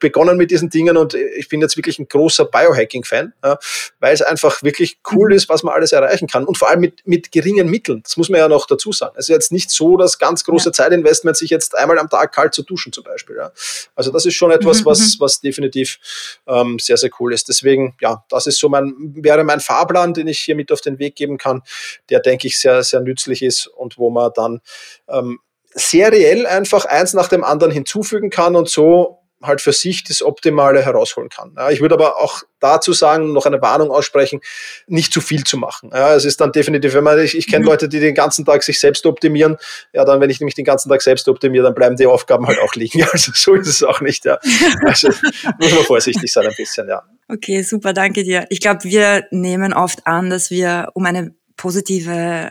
begonnen 0.01 0.37
mit 0.37 0.51
diesen 0.51 0.71
Dingen 0.71 0.97
und 0.97 1.15
ich 1.15 1.49
bin 1.49 1.61
jetzt 1.61 1.77
wirklich 1.77 1.99
ein 1.99 2.09
großer 2.09 2.47
Biohacking-Fan, 2.47 3.35
ja, 3.45 3.59
weil 4.01 4.15
es 4.15 4.23
einfach 4.23 4.63
wirklich 4.63 4.99
cool 5.13 5.29
mhm. 5.29 5.37
ist, 5.37 5.49
was 5.49 5.63
man 5.63 5.75
alles 5.75 5.93
erreichen 5.93 6.27
kann. 6.27 6.45
Und 6.45 6.57
vor 6.57 6.71
allem 6.71 6.81
mit, 6.81 7.07
mit 7.07 7.33
geringen 7.33 7.69
Mitteln. 7.69 8.03
Das 8.03 8.17
muss 8.17 8.31
man 8.31 8.41
ja 8.41 8.49
noch 8.49 8.67
dazu 8.67 8.93
sagen. 8.93 9.15
Es 9.17 9.27
ist 9.27 9.35
jetzt 9.35 9.53
nicht 9.53 9.71
so, 9.71 9.97
dass 9.97 10.19
ganz 10.19 10.45
große 10.45 10.71
ja. 10.71 10.73
Zeitinvestment 10.73 11.37
sich 11.37 11.51
jetzt 11.51 11.77
einmal 11.77 11.99
am 11.99 12.09
Tag 12.09 12.33
kalt 12.33 12.55
zu 12.55 12.63
duschen 12.63 12.93
zum 12.93 13.05
Beispiel. 13.05 13.37
Ja. 13.37 13.53
Also 13.95 14.11
das 14.11 14.25
ist 14.25 14.35
schon 14.35 14.51
etwas, 14.51 14.81
mhm, 14.81 14.87
was, 14.87 15.17
was 15.21 15.41
definitiv 15.41 15.99
ähm, 16.47 16.79
sehr, 16.79 16.97
sehr 16.97 17.11
cool 17.21 17.35
ist. 17.35 17.49
Deswegen, 17.49 17.95
ja, 18.01 18.25
das 18.31 18.47
ist 18.47 18.59
so 18.59 18.70
mein, 18.71 18.95
wäre 19.17 19.45
mein 19.45 19.61
Fahrplan, 19.61 20.15
den 20.15 20.29
ich 20.29 20.41
hier 20.41 20.57
mit 20.57 20.73
auf 20.73 20.81
den 20.81 20.99
Weg 20.99 21.17
geben 21.17 21.39
kann, 21.39 21.63
der, 22.09 22.21
denke 22.21 22.47
ich, 22.47 22.59
sehr, 22.59 22.83
sehr 22.83 23.01
nützlich 23.01 23.43
ist 23.43 23.67
und 23.67 23.99
wo 23.99 24.11
man 24.11 24.31
dann 24.35 24.61
ähm, 25.09 25.41
seriell 25.73 26.47
einfach 26.47 26.85
eins 26.85 27.15
nach 27.15 27.29
dem 27.29 27.45
anderen 27.45 27.73
hinzufügen 27.73 28.31
kann 28.31 28.57
und 28.57 28.69
so 28.69 29.21
halt 29.43 29.61
für 29.61 29.73
sich 29.73 30.05
das 30.05 30.23
Optimale 30.23 30.83
herausholen 30.85 31.31
kann. 31.31 31.55
Ja, 31.57 31.71
ich 31.71 31.81
würde 31.81 31.95
aber 31.95 32.19
auch 32.19 32.43
dazu 32.61 32.93
sagen, 32.93 33.33
noch 33.33 33.47
eine 33.47 33.63
Warnung 33.63 33.91
aussprechen, 33.91 34.41
nicht 34.87 35.13
zu 35.13 35.21
viel 35.23 35.45
zu 35.45 35.57
machen. 35.57 35.91
Ja, 35.95 36.15
es 36.15 36.27
ist 36.27 36.41
dann 36.41 36.53
definitiv, 36.53 36.93
wenn 36.93 37.05
man, 37.05 37.19
ich, 37.19 37.37
ich 37.37 37.47
kenne 37.47 37.61
mhm. 37.61 37.71
Leute, 37.71 37.89
die 37.89 38.01
den 38.01 38.15
ganzen 38.15 38.45
Tag 38.45 38.63
sich 38.63 38.79
selbst 38.79 39.07
optimieren, 39.07 39.57
ja, 39.95 40.05
dann, 40.05 40.21
wenn 40.21 40.29
ich 40.29 40.41
nämlich 40.41 40.55
den 40.55 40.67
ganzen 40.67 40.91
Tag 40.91 41.01
selbst 41.01 41.27
optimiere, 41.27 41.65
dann 41.65 41.75
bleiben 41.75 41.97
die 41.97 42.07
Aufgaben 42.07 42.47
halt 42.47 42.59
auch 42.61 42.75
liegen. 42.75 43.05
Also 43.13 43.33
so 43.35 43.55
ist 43.55 43.67
es 43.67 43.83
auch 43.83 44.01
nicht, 44.01 44.25
ja. 44.25 44.39
Also 44.85 45.09
muss 45.59 45.73
man 45.73 45.85
vorsichtig 45.85 46.31
sein 46.33 46.47
ein 46.47 46.55
bisschen, 46.57 46.89
ja. 46.89 47.03
Okay, 47.33 47.63
super, 47.63 47.93
danke 47.93 48.25
dir. 48.25 48.47
Ich 48.51 48.61
glaube, 48.61 48.83
wir 48.85 49.27
nehmen 49.31 49.73
oft 49.73 50.07
an, 50.07 50.31
dass 50.31 50.51
wir, 50.51 50.89
um 50.95 51.07
eine 51.07 51.33
positive 51.57 52.51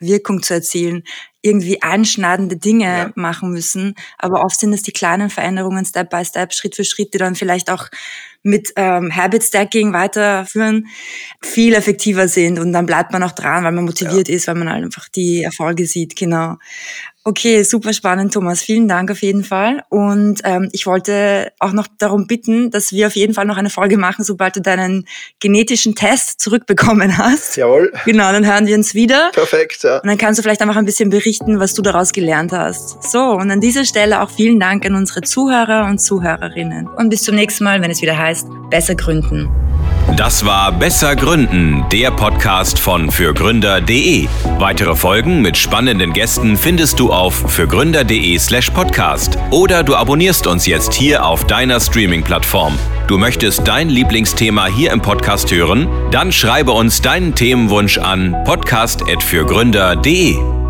Wirkung 0.00 0.42
zu 0.42 0.54
erzielen, 0.54 1.02
irgendwie 1.42 1.82
einschneidende 1.82 2.56
Dinge 2.56 2.84
ja. 2.84 3.12
machen 3.16 3.50
müssen. 3.50 3.94
Aber 4.18 4.42
oft 4.42 4.58
sind 4.58 4.72
es 4.72 4.82
die 4.82 4.92
kleinen 4.92 5.28
Veränderungen, 5.28 5.84
Step 5.84 6.08
by 6.08 6.24
Step, 6.24 6.54
Schritt 6.54 6.74
für 6.74 6.84
Schritt, 6.84 7.12
die 7.12 7.18
dann 7.18 7.34
vielleicht 7.34 7.70
auch 7.70 7.88
mit 8.42 8.72
ähm, 8.76 9.14
Habit 9.14 9.44
Stacking 9.44 9.92
weiterführen, 9.92 10.86
viel 11.42 11.74
effektiver 11.74 12.26
sind. 12.28 12.58
Und 12.58 12.72
dann 12.72 12.86
bleibt 12.86 13.12
man 13.12 13.22
auch 13.22 13.32
dran, 13.32 13.62
weil 13.64 13.72
man 13.72 13.84
motiviert 13.84 14.28
ja. 14.28 14.34
ist, 14.34 14.46
weil 14.46 14.54
man 14.54 14.70
halt 14.70 14.84
einfach 14.84 15.08
die 15.10 15.42
Erfolge 15.42 15.86
sieht. 15.86 16.16
Genau. 16.16 16.56
Okay, 17.26 17.62
super 17.62 17.94
spannend, 17.94 18.34
Thomas. 18.34 18.60
Vielen 18.60 18.86
Dank 18.86 19.10
auf 19.10 19.22
jeden 19.22 19.44
Fall. 19.44 19.82
Und 19.88 20.42
ähm, 20.44 20.68
ich 20.72 20.86
wollte 20.86 21.52
auch 21.58 21.72
noch 21.72 21.88
darum 21.96 22.26
bitten, 22.26 22.70
dass 22.70 22.92
wir 22.92 23.06
auf 23.06 23.16
jeden 23.16 23.32
Fall 23.32 23.46
noch 23.46 23.56
eine 23.56 23.70
Folge 23.70 23.96
machen, 23.96 24.26
sobald 24.26 24.56
du 24.56 24.60
deinen 24.60 25.06
genetischen 25.40 25.94
Test 25.94 26.40
zurückbekommen 26.40 27.16
hast. 27.16 27.56
Jawohl. 27.56 27.90
Genau, 28.04 28.30
dann 28.30 28.44
hören 28.44 28.66
wir 28.66 28.76
uns 28.76 28.94
wieder. 28.94 29.30
Perfekt, 29.32 29.84
ja. 29.84 30.00
Und 30.00 30.08
dann 30.08 30.18
kannst 30.18 30.38
du 30.38 30.42
vielleicht 30.42 30.60
einfach 30.60 30.76
ein 30.76 30.84
bisschen 30.84 31.08
berichten, 31.08 31.60
was 31.60 31.72
du 31.72 31.80
daraus 31.80 32.12
gelernt 32.12 32.52
hast. 32.52 33.02
So, 33.10 33.22
und 33.22 33.50
an 33.50 33.62
dieser 33.62 33.86
Stelle 33.86 34.20
auch 34.20 34.28
vielen 34.28 34.60
Dank 34.60 34.84
an 34.84 34.94
unsere 34.94 35.22
Zuhörer 35.22 35.86
und 35.86 36.00
Zuhörerinnen. 36.00 36.88
Und 36.88 37.08
bis 37.08 37.22
zum 37.22 37.36
nächsten 37.36 37.64
Mal, 37.64 37.80
wenn 37.80 37.90
es 37.90 38.02
wieder 38.02 38.18
heißt, 38.18 38.46
besser 38.68 38.96
gründen. 38.96 39.48
Das 40.16 40.44
war 40.44 40.70
Besser 40.70 41.16
Gründen, 41.16 41.84
der 41.90 42.12
Podcast 42.12 42.78
von 42.78 43.10
fürgründer.de. 43.10 44.28
Weitere 44.58 44.94
Folgen 44.94 45.42
mit 45.42 45.56
spannenden 45.56 46.12
Gästen 46.12 46.56
findest 46.56 47.00
du 47.00 47.12
auf 47.12 47.34
fürgründer.de/slash 47.34 48.70
podcast 48.70 49.36
oder 49.50 49.82
du 49.82 49.96
abonnierst 49.96 50.46
uns 50.46 50.66
jetzt 50.66 50.94
hier 50.94 51.26
auf 51.26 51.46
deiner 51.46 51.80
Streaming-Plattform. 51.80 52.78
Du 53.08 53.18
möchtest 53.18 53.66
dein 53.66 53.88
Lieblingsthema 53.88 54.66
hier 54.66 54.92
im 54.92 55.02
Podcast 55.02 55.50
hören? 55.52 55.88
Dann 56.10 56.32
schreibe 56.32 56.72
uns 56.72 57.02
deinen 57.02 57.34
Themenwunsch 57.34 57.98
an 57.98 58.36
podcast.fürgründer.de. 58.44 60.63